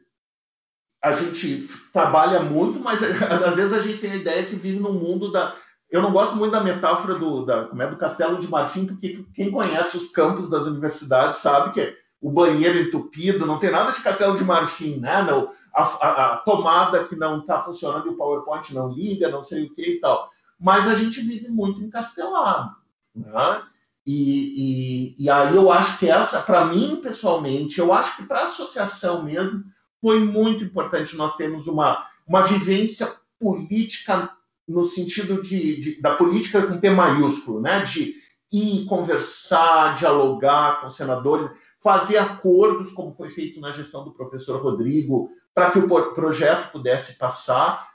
[1.00, 3.00] a gente trabalha muito, mas
[3.32, 5.56] às vezes a gente tem a ideia que vive num mundo da.
[5.88, 9.24] Eu não gosto muito da metáfora do, da, como é, do Castelo de Marfim, porque
[9.36, 14.02] quem conhece os campos das universidades sabe que o banheiro entupido, não tem nada de
[14.02, 15.22] Castelo de Marfim, né?
[15.22, 19.44] Não, a, a, a tomada que não está funcionando e o PowerPoint não liga, não
[19.44, 20.28] sei o que e tal.
[20.60, 22.72] Mas a gente vive muito encastelado.
[23.16, 23.64] Né?
[24.06, 28.42] E, e, e aí eu acho que essa, para mim pessoalmente, eu acho que para
[28.42, 29.64] a associação mesmo,
[30.02, 34.30] foi muito importante nós termos uma, uma vivência política
[34.68, 37.84] no sentido de, de, da política com P maiúsculo, né?
[37.84, 38.16] de
[38.52, 41.50] ir conversar, dialogar com senadores,
[41.82, 47.18] fazer acordos, como foi feito na gestão do professor Rodrigo, para que o projeto pudesse
[47.18, 47.93] passar.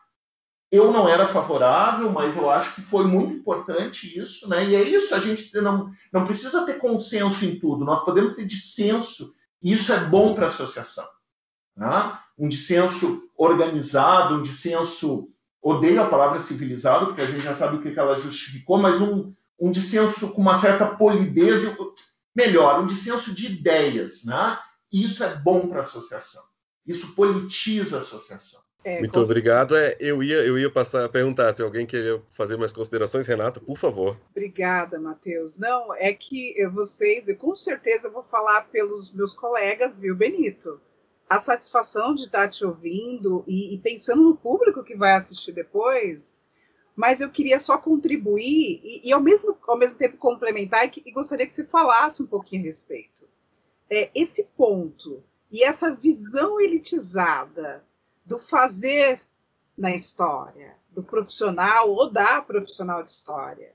[0.70, 4.66] Eu não era favorável, mas eu acho que foi muito importante isso, né?
[4.66, 8.44] E é isso, a gente não, não precisa ter consenso em tudo, nós podemos ter
[8.44, 11.06] dissenso, e isso é bom para a associação.
[11.74, 12.18] Né?
[12.38, 15.30] Um dissenso organizado, um dissenso,
[15.62, 19.32] odeio a palavra civilizado, porque a gente já sabe o que ela justificou, mas um,
[19.58, 21.64] um dissenso com uma certa polidez,
[22.34, 24.58] melhor, um dissenso de ideias, né?
[24.92, 26.42] Isso é bom para a associação.
[26.86, 28.60] Isso politiza a associação.
[28.84, 29.76] É, Muito obrigado.
[29.76, 33.60] É, eu ia, eu ia passar a perguntar se alguém queria fazer mais considerações, Renata,
[33.60, 34.18] por favor.
[34.30, 35.58] Obrigada, Matheus.
[35.58, 40.80] Não, é que vocês, eu com certeza vou falar pelos meus colegas, viu, Benito?
[41.28, 46.42] A satisfação de estar te ouvindo e, e pensando no público que vai assistir depois,
[46.96, 51.12] mas eu queria só contribuir e, e ao, mesmo, ao mesmo tempo complementar e, e,
[51.12, 53.28] gostaria que você falasse um pouquinho a respeito.
[53.90, 57.84] É, esse ponto e essa visão elitizada
[58.28, 59.20] do fazer
[59.76, 63.72] na história, do profissional ou da profissional de história.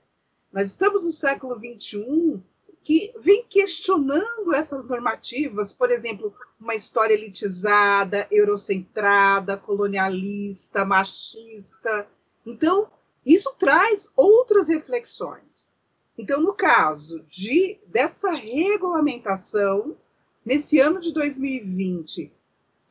[0.52, 2.40] Nós estamos no século XXI
[2.84, 12.06] que vem questionando essas normativas, por exemplo, uma história elitizada, eurocentrada, colonialista, machista.
[12.46, 12.88] Então,
[13.26, 15.72] isso traz outras reflexões.
[16.16, 19.96] Então, no caso de dessa regulamentação,
[20.44, 22.30] nesse ano de 2020,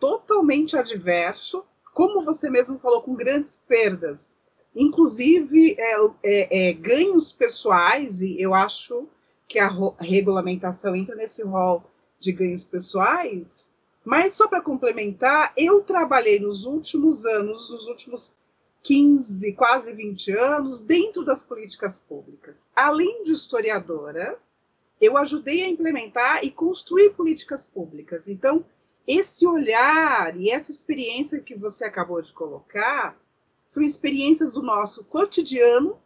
[0.03, 4.35] totalmente adverso, como você mesmo falou, com grandes perdas,
[4.75, 9.07] inclusive é, é, é, ganhos pessoais, e eu acho
[9.47, 9.69] que a
[10.01, 11.85] regulamentação entra nesse rol
[12.19, 13.65] de ganhos pessoais.
[14.03, 18.35] Mas só para complementar, eu trabalhei nos últimos anos, nos últimos
[18.81, 22.67] 15, quase 20 anos, dentro das políticas públicas.
[22.75, 24.37] Além de historiadora,
[24.99, 28.27] eu ajudei a implementar e construir políticas públicas.
[28.27, 28.65] Então,
[29.07, 33.17] esse olhar e essa experiência que você acabou de colocar
[33.65, 35.97] são experiências do nosso cotidiano,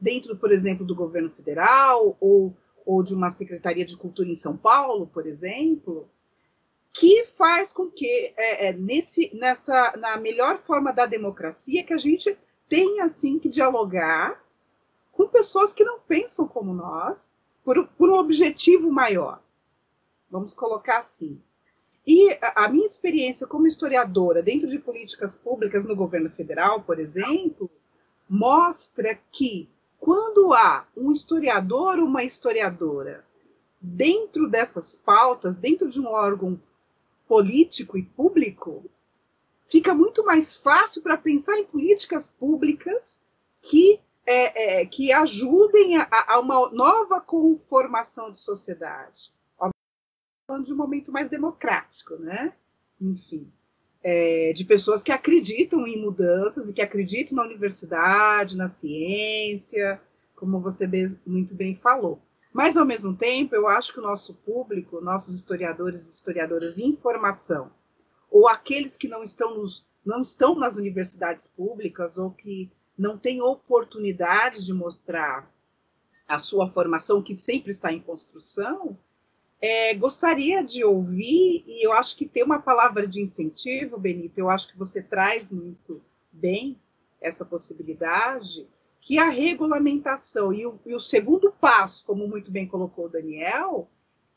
[0.00, 4.56] dentro, por exemplo, do governo federal ou ou de uma secretaria de cultura em São
[4.56, 6.08] Paulo, por exemplo,
[6.92, 11.98] que faz com que é, é, nesse, nessa, na melhor forma da democracia, que a
[11.98, 12.36] gente
[12.68, 14.42] tenha assim que dialogar
[15.12, 17.32] com pessoas que não pensam como nós,
[17.62, 19.42] por, por um objetivo maior.
[20.30, 21.40] Vamos colocar assim.
[22.12, 27.70] E a, minha experiência como historiadora dentro de políticas públicas no governo federal, por exemplo,
[28.28, 33.24] mostra que quando há um historiador ou uma historiadora
[33.80, 36.60] dentro dessas pautas, dentro de um órgão
[37.28, 38.90] político e público,
[39.68, 43.20] fica muito mais fácil para pensar em políticas públicas
[43.62, 49.30] que, é, é, que ajudem a, a, uma nova conformação de sociedade.
[50.50, 52.52] Falando de um momento mais democrático, né?
[53.00, 53.50] Enfim
[54.02, 60.00] é, de pessoas que acreditam em mudanças e que acreditam na universidade, na ciência,
[60.34, 60.88] como você
[61.26, 62.20] muito bem falou.
[62.52, 66.96] Mas, ao mesmo tempo, eu acho que o nosso público, nossos historiadores e historiadoras em
[66.96, 67.70] formação,
[68.30, 73.40] ou aqueles que não estão, nos, não estão nas universidades públicas ou que não têm
[73.40, 75.52] oportunidade de mostrar
[76.26, 78.98] a sua formação, que sempre está em construção,
[79.60, 84.48] é, gostaria de ouvir, e eu acho que ter uma palavra de incentivo, Benito, eu
[84.48, 86.02] acho que você traz muito
[86.32, 86.80] bem
[87.20, 88.66] essa possibilidade,
[89.00, 93.88] que a regulamentação e o, e o segundo passo, como muito bem colocou o Daniel,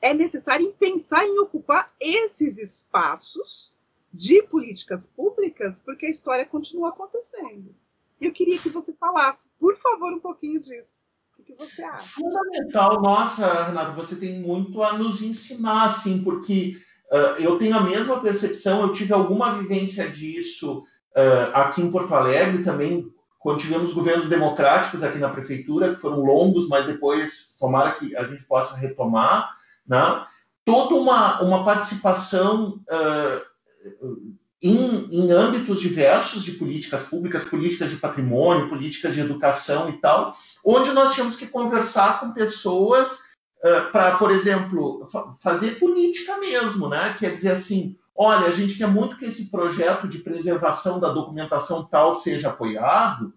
[0.01, 3.73] é necessário pensar em ocupar esses espaços
[4.13, 7.73] de políticas públicas, porque a história continua acontecendo.
[8.19, 11.03] Eu queria que você falasse, por favor, um pouquinho disso.
[11.43, 12.07] O que você acha?
[12.07, 13.01] Fundamental.
[13.01, 16.77] Nossa, Renato, você tem muito a nos ensinar, assim, porque
[17.11, 22.15] uh, eu tenho a mesma percepção, eu tive alguma vivência disso uh, aqui em Porto
[22.15, 27.91] Alegre também, quando tivemos governos democráticos aqui na prefeitura, que foram longos, mas depois tomara
[27.91, 29.53] que a gente possa retomar,
[29.85, 30.25] né?
[30.63, 34.33] toda uma, uma participação uh,
[34.63, 40.37] em, em âmbitos diversos de políticas públicas, políticas de patrimônio, políticas de educação e tal,
[40.63, 43.11] onde nós tínhamos que conversar com pessoas
[43.57, 47.13] uh, para, por exemplo, fa fazer política mesmo, né?
[47.19, 51.83] Quer dizer assim, olha, a gente quer muito que esse projeto de preservação da documentação
[51.83, 53.33] tal seja apoiado,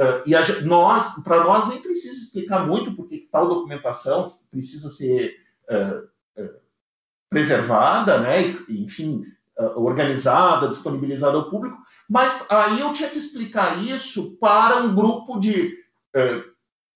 [0.00, 5.36] uh, e a, nós, para nós nem precisa explicar muito porque tal documentação precisa ser
[5.68, 6.08] uh,
[7.28, 8.40] preservada, né?
[8.70, 9.22] E, enfim,
[9.76, 11.78] organizada, disponibilizada ao público,
[12.08, 15.76] mas aí eu tinha que explicar isso para um grupo de
[16.14, 16.42] é,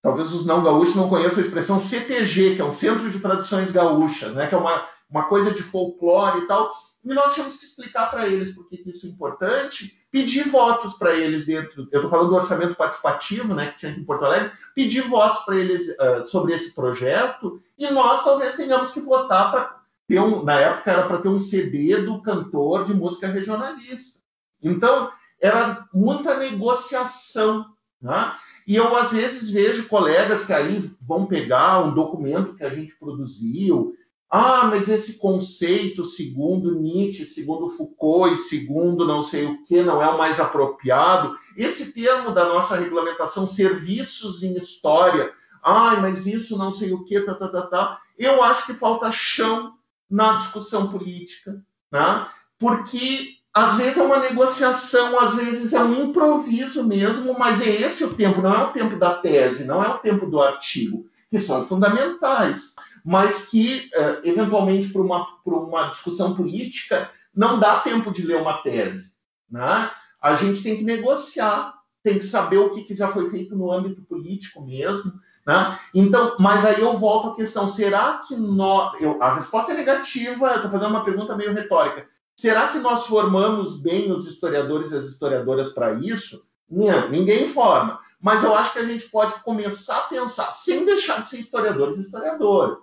[0.01, 3.71] talvez os não gaúchos não conheçam a expressão CTG, que é o Centro de Tradições
[3.71, 6.73] Gaúchas, né, que é uma, uma coisa de folclore e tal.
[7.03, 11.15] E nós tínhamos que explicar para eles por que isso é importante, pedir votos para
[11.15, 11.87] eles dentro.
[11.91, 15.43] Eu estou falando do orçamento participativo, né, que tinha aqui em Porto Alegre, pedir votos
[15.43, 19.80] para eles uh, sobre esse projeto, e nós talvez tenhamos que votar para
[20.11, 20.43] ter um.
[20.43, 24.19] Na época era para ter um CD do cantor de música regionalista.
[24.61, 25.09] Então,
[25.39, 27.65] era muita negociação.
[28.01, 28.33] Né?
[28.67, 32.93] E eu, às vezes, vejo colegas que aí vão pegar um documento que a gente
[32.97, 33.95] produziu.
[34.29, 40.01] Ah, mas esse conceito, segundo Nietzsche, segundo Foucault e segundo não sei o que, não
[40.01, 41.37] é o mais apropriado.
[41.55, 45.33] Esse termo da nossa regulamentação, serviços em história.
[45.63, 48.01] Ah, mas isso não sei o que, tá, tá, tá, tá.
[48.17, 49.73] Eu acho que falta chão
[50.11, 52.27] na discussão política, né?
[52.59, 58.03] porque às vezes é uma negociação, às vezes é um improviso mesmo, mas é esse
[58.03, 61.39] o tempo, não é o tempo da tese, não é o tempo do artigo, que
[61.39, 68.25] são fundamentais, mas que, uh, eventualmente, para uma, uma discussão política, não dá tempo de
[68.25, 69.13] ler uma tese.
[69.49, 69.91] Né?
[70.21, 71.73] A gente tem que negociar,
[72.03, 75.13] tem que saber o que, que já foi feito no âmbito político mesmo.
[75.45, 75.79] Né?
[75.93, 78.99] Então, mas aí eu volto à questão: será que nós.
[79.01, 82.07] Eu, a resposta é negativa, eu estou fazendo uma pergunta meio retórica.
[82.35, 86.45] Será que nós formamos bem os historiadores e as historiadoras para isso?
[86.69, 87.99] Não, ninguém forma.
[88.19, 91.97] Mas eu acho que a gente pode começar a pensar, sem deixar de ser historiadores
[91.97, 92.77] e historiadoras.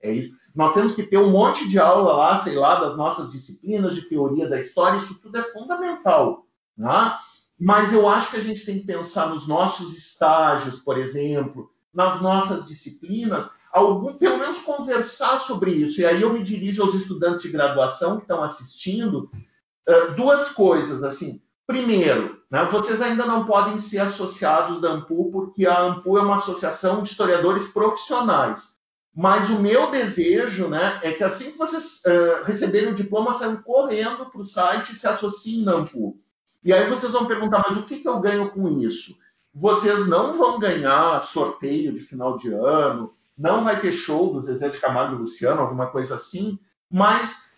[0.00, 0.34] É isso.
[0.54, 4.02] Nós temos que ter um monte de aula lá, sei lá, das nossas disciplinas de
[4.02, 6.46] teoria da história, isso tudo é fundamental.
[6.76, 7.16] Né?
[7.58, 12.20] Mas eu acho que a gente tem que pensar nos nossos estágios, por exemplo, nas
[12.20, 16.00] nossas disciplinas, algum, pelo menos conversar sobre isso.
[16.00, 19.30] E aí eu me dirijo aos estudantes de graduação que estão assistindo.
[19.88, 21.42] Uh, duas coisas, assim.
[21.66, 26.36] Primeiro, né, vocês ainda não podem ser associados da AMPU, porque a AMPU é uma
[26.36, 28.76] associação de historiadores profissionais.
[29.14, 33.56] Mas o meu desejo né, é que assim que vocês uh, receberem o diploma, saiam
[33.56, 36.18] correndo para o site e se associem na AMPU.
[36.64, 39.18] E aí vocês vão perguntar, mas o que, que eu ganho com isso?
[39.54, 44.68] Vocês não vão ganhar sorteio de final de ano, não vai ter show do Zezé
[44.68, 46.58] de Camargo e Luciano, alguma coisa assim,
[46.90, 47.52] mas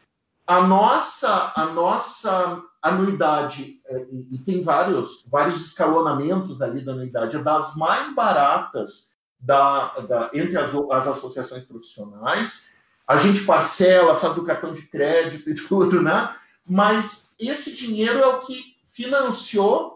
[0.47, 7.43] a nossa, a nossa anuidade, é, e tem vários, vários escalonamentos ali da anuidade, é
[7.43, 12.69] das mais baratas da, da, entre as, as associações profissionais.
[13.07, 16.35] A gente parcela, faz do cartão de crédito e tudo, né?
[16.66, 19.94] Mas esse dinheiro é o que financiou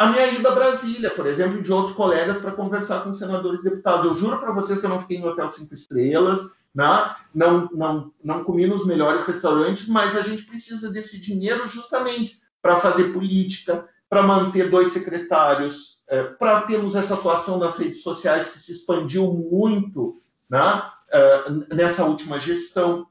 [0.00, 3.64] a minha ida a Brasília, por exemplo, de outros colegas para conversar com senadores e
[3.64, 4.06] deputados.
[4.06, 6.40] Eu juro para vocês que eu não fiquei em hotel cinco estrelas,
[6.74, 7.14] né?
[7.34, 12.80] não, não, não comi nos melhores restaurantes, mas a gente precisa desse dinheiro justamente para
[12.80, 18.58] fazer política, para manter dois secretários, é, para termos essa atuação nas redes sociais que
[18.58, 20.18] se expandiu muito
[20.48, 20.82] né?
[21.12, 23.06] É, nessa última gestão.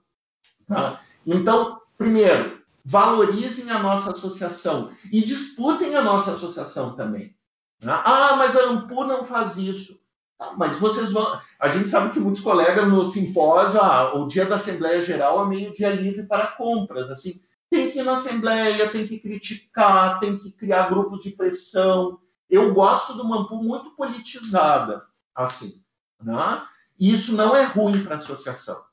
[0.67, 0.97] Né?
[1.23, 7.35] Então, primeiro, valorizem a nossa associação e disputem a nossa associação também.
[7.81, 8.01] Né?
[8.05, 9.99] Ah, mas a Ampu não faz isso.
[10.39, 11.39] Ah, mas vocês vão.
[11.59, 15.47] A gente sabe que muitos colegas no simpósio, ah, o dia da Assembleia Geral é
[15.47, 17.09] meio dia livre para compras.
[17.09, 22.19] Assim, tem que ir na Assembleia, tem que criticar, tem que criar grupos de pressão.
[22.49, 25.83] Eu gosto de uma Ampu muito politizada, assim.
[26.21, 26.63] Né?
[26.99, 28.88] E isso não é ruim para a associação.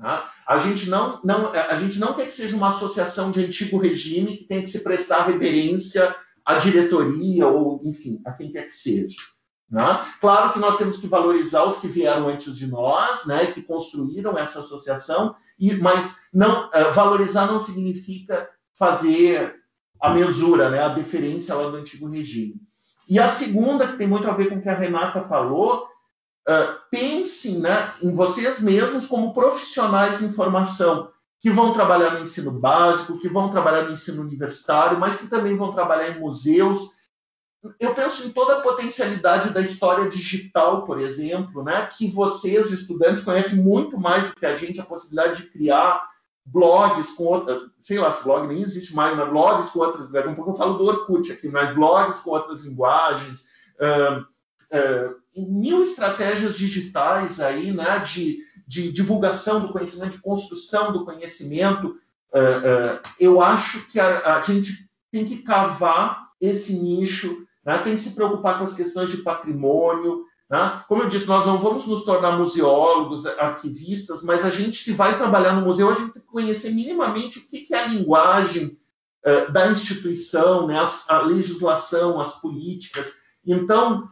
[0.00, 0.32] Tá?
[0.46, 4.36] A, gente não, não, a gente não quer que seja uma associação de antigo regime
[4.36, 6.14] que tem que se prestar reverência
[6.44, 9.18] à diretoria ou, enfim, a quem quer que seja.
[9.68, 9.82] Né?
[10.20, 14.38] Claro que nós temos que valorizar os que vieram antes de nós, né, que construíram
[14.38, 18.48] essa associação, e, mas não uh, valorizar não significa
[18.78, 19.60] fazer
[20.00, 22.54] a mesura, né, a deferência lá do antigo regime.
[23.10, 25.86] E a segunda, que tem muito a ver com o que a Renata falou,
[26.48, 31.10] Uh, pensem né, em vocês mesmos como profissionais de informação
[31.42, 35.58] que vão trabalhar no ensino básico, que vão trabalhar no ensino universitário, mas que também
[35.58, 36.96] vão trabalhar em museus.
[37.78, 43.22] Eu penso em toda a potencialidade da história digital, por exemplo, né, que vocês, estudantes,
[43.22, 46.08] conhecem muito mais do que a gente, a possibilidade de criar
[46.46, 50.28] blogs com outra, sei lá, se blog nem existe mais, mas blogs com outras, daqui
[50.28, 53.44] um pouco eu falo do Orkut aqui, mas blogs com outras linguagens,
[53.74, 54.24] uh,
[54.72, 61.96] uh, mil estratégias digitais aí, né, de, de divulgação do conhecimento, de construção do conhecimento.
[62.32, 67.94] Uh, uh, eu acho que a, a, gente tem que cavar esse nicho, né, tem
[67.94, 70.24] que se preocupar com as questões de patrimônio.
[70.50, 70.82] Né?
[70.88, 75.16] Como eu disse, nós não vamos nos tornar museólogos, arquivistas, mas a gente, se vai
[75.16, 78.78] trabalhar no museu, a gente tem que conhecer minimamente o que, que é a linguagem
[79.24, 83.12] uh, da instituição, né, a, a legislação, as políticas.
[83.46, 84.08] Então,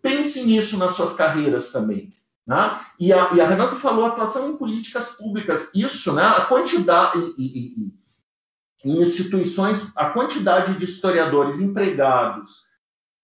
[0.00, 2.10] Pense nisso nas suas carreiras também.
[2.46, 2.80] Né?
[2.98, 5.70] E, a, e a Renata falou atuação em políticas públicas.
[5.74, 6.24] Isso, né?
[6.24, 7.94] a quantidade, e, e, e,
[8.84, 12.70] em instituições, a quantidade de historiadores empregados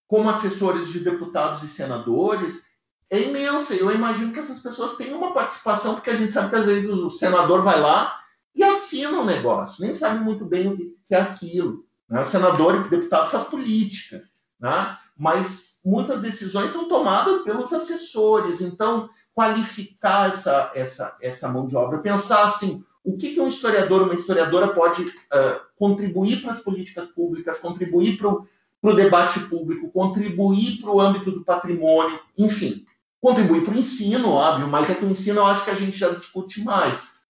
[0.06, 2.66] como assessores de deputados e senadores
[3.10, 3.74] é imensa.
[3.74, 6.88] Eu imagino que essas pessoas têm uma participação, porque a gente sabe que às vezes
[6.88, 8.18] o senador vai lá
[8.54, 11.84] e assina um negócio, nem sabe muito bem o que é aquilo.
[12.08, 12.20] Né?
[12.20, 14.22] O senador e deputado faz política,
[14.58, 14.96] né?
[15.18, 18.60] Mas muitas decisões são tomadas pelos assessores.
[18.60, 24.02] Então, qualificar essa, essa, essa mão de obra, pensar assim, o que, que um historiador,
[24.02, 30.80] uma historiadora pode uh, contribuir para as políticas públicas, contribuir para o debate público, contribuir
[30.80, 32.84] para o âmbito do patrimônio, enfim,
[33.20, 35.96] contribuir para o ensino, óbvio, mas é que o ensino eu acho que a gente
[35.96, 37.22] já discute mais.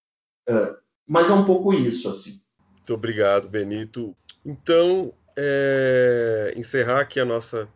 [0.48, 2.40] Uh, mas é um pouco isso, assim.
[2.74, 4.16] Muito obrigado, Benito.
[4.44, 7.68] Então, é, encerrar aqui a nossa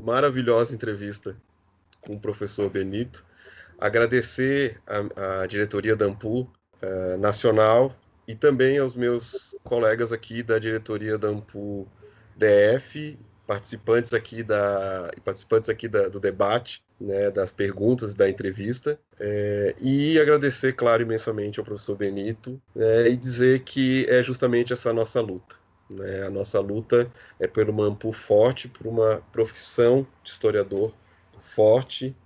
[0.00, 1.36] maravilhosa entrevista
[2.00, 3.24] com o professor Benito.
[3.78, 7.94] Agradecer a diretoria da Ampu uh, Nacional
[8.26, 11.86] e também aos meus colegas aqui da diretoria da Ampu
[12.36, 19.74] DF, participantes aqui da participantes aqui da, do debate, né, das perguntas da entrevista é,
[19.80, 25.20] e agradecer, claro, imensamente ao professor Benito é, e dizer que é justamente essa nossa
[25.20, 25.56] luta.
[25.88, 30.92] Né, a nossa luta é por uma AMPU forte, por uma profissão de historiador
[31.40, 32.16] forte,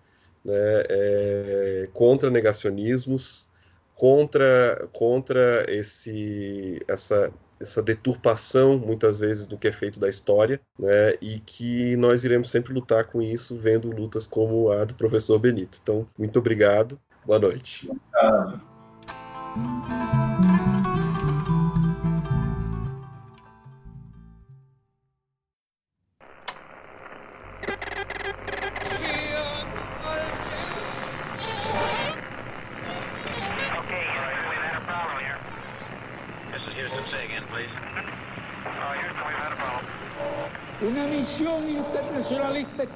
[0.43, 0.55] né,
[0.89, 3.51] é, contra negacionismos,
[3.95, 7.31] contra, contra esse, essa,
[7.61, 12.49] essa deturpação, muitas vezes, do que é feito da história, né, e que nós iremos
[12.49, 15.79] sempre lutar com isso, vendo lutas como a do professor Benito.
[15.83, 17.91] Então, muito obrigado, boa noite.
[17.91, 18.71] Obrigado.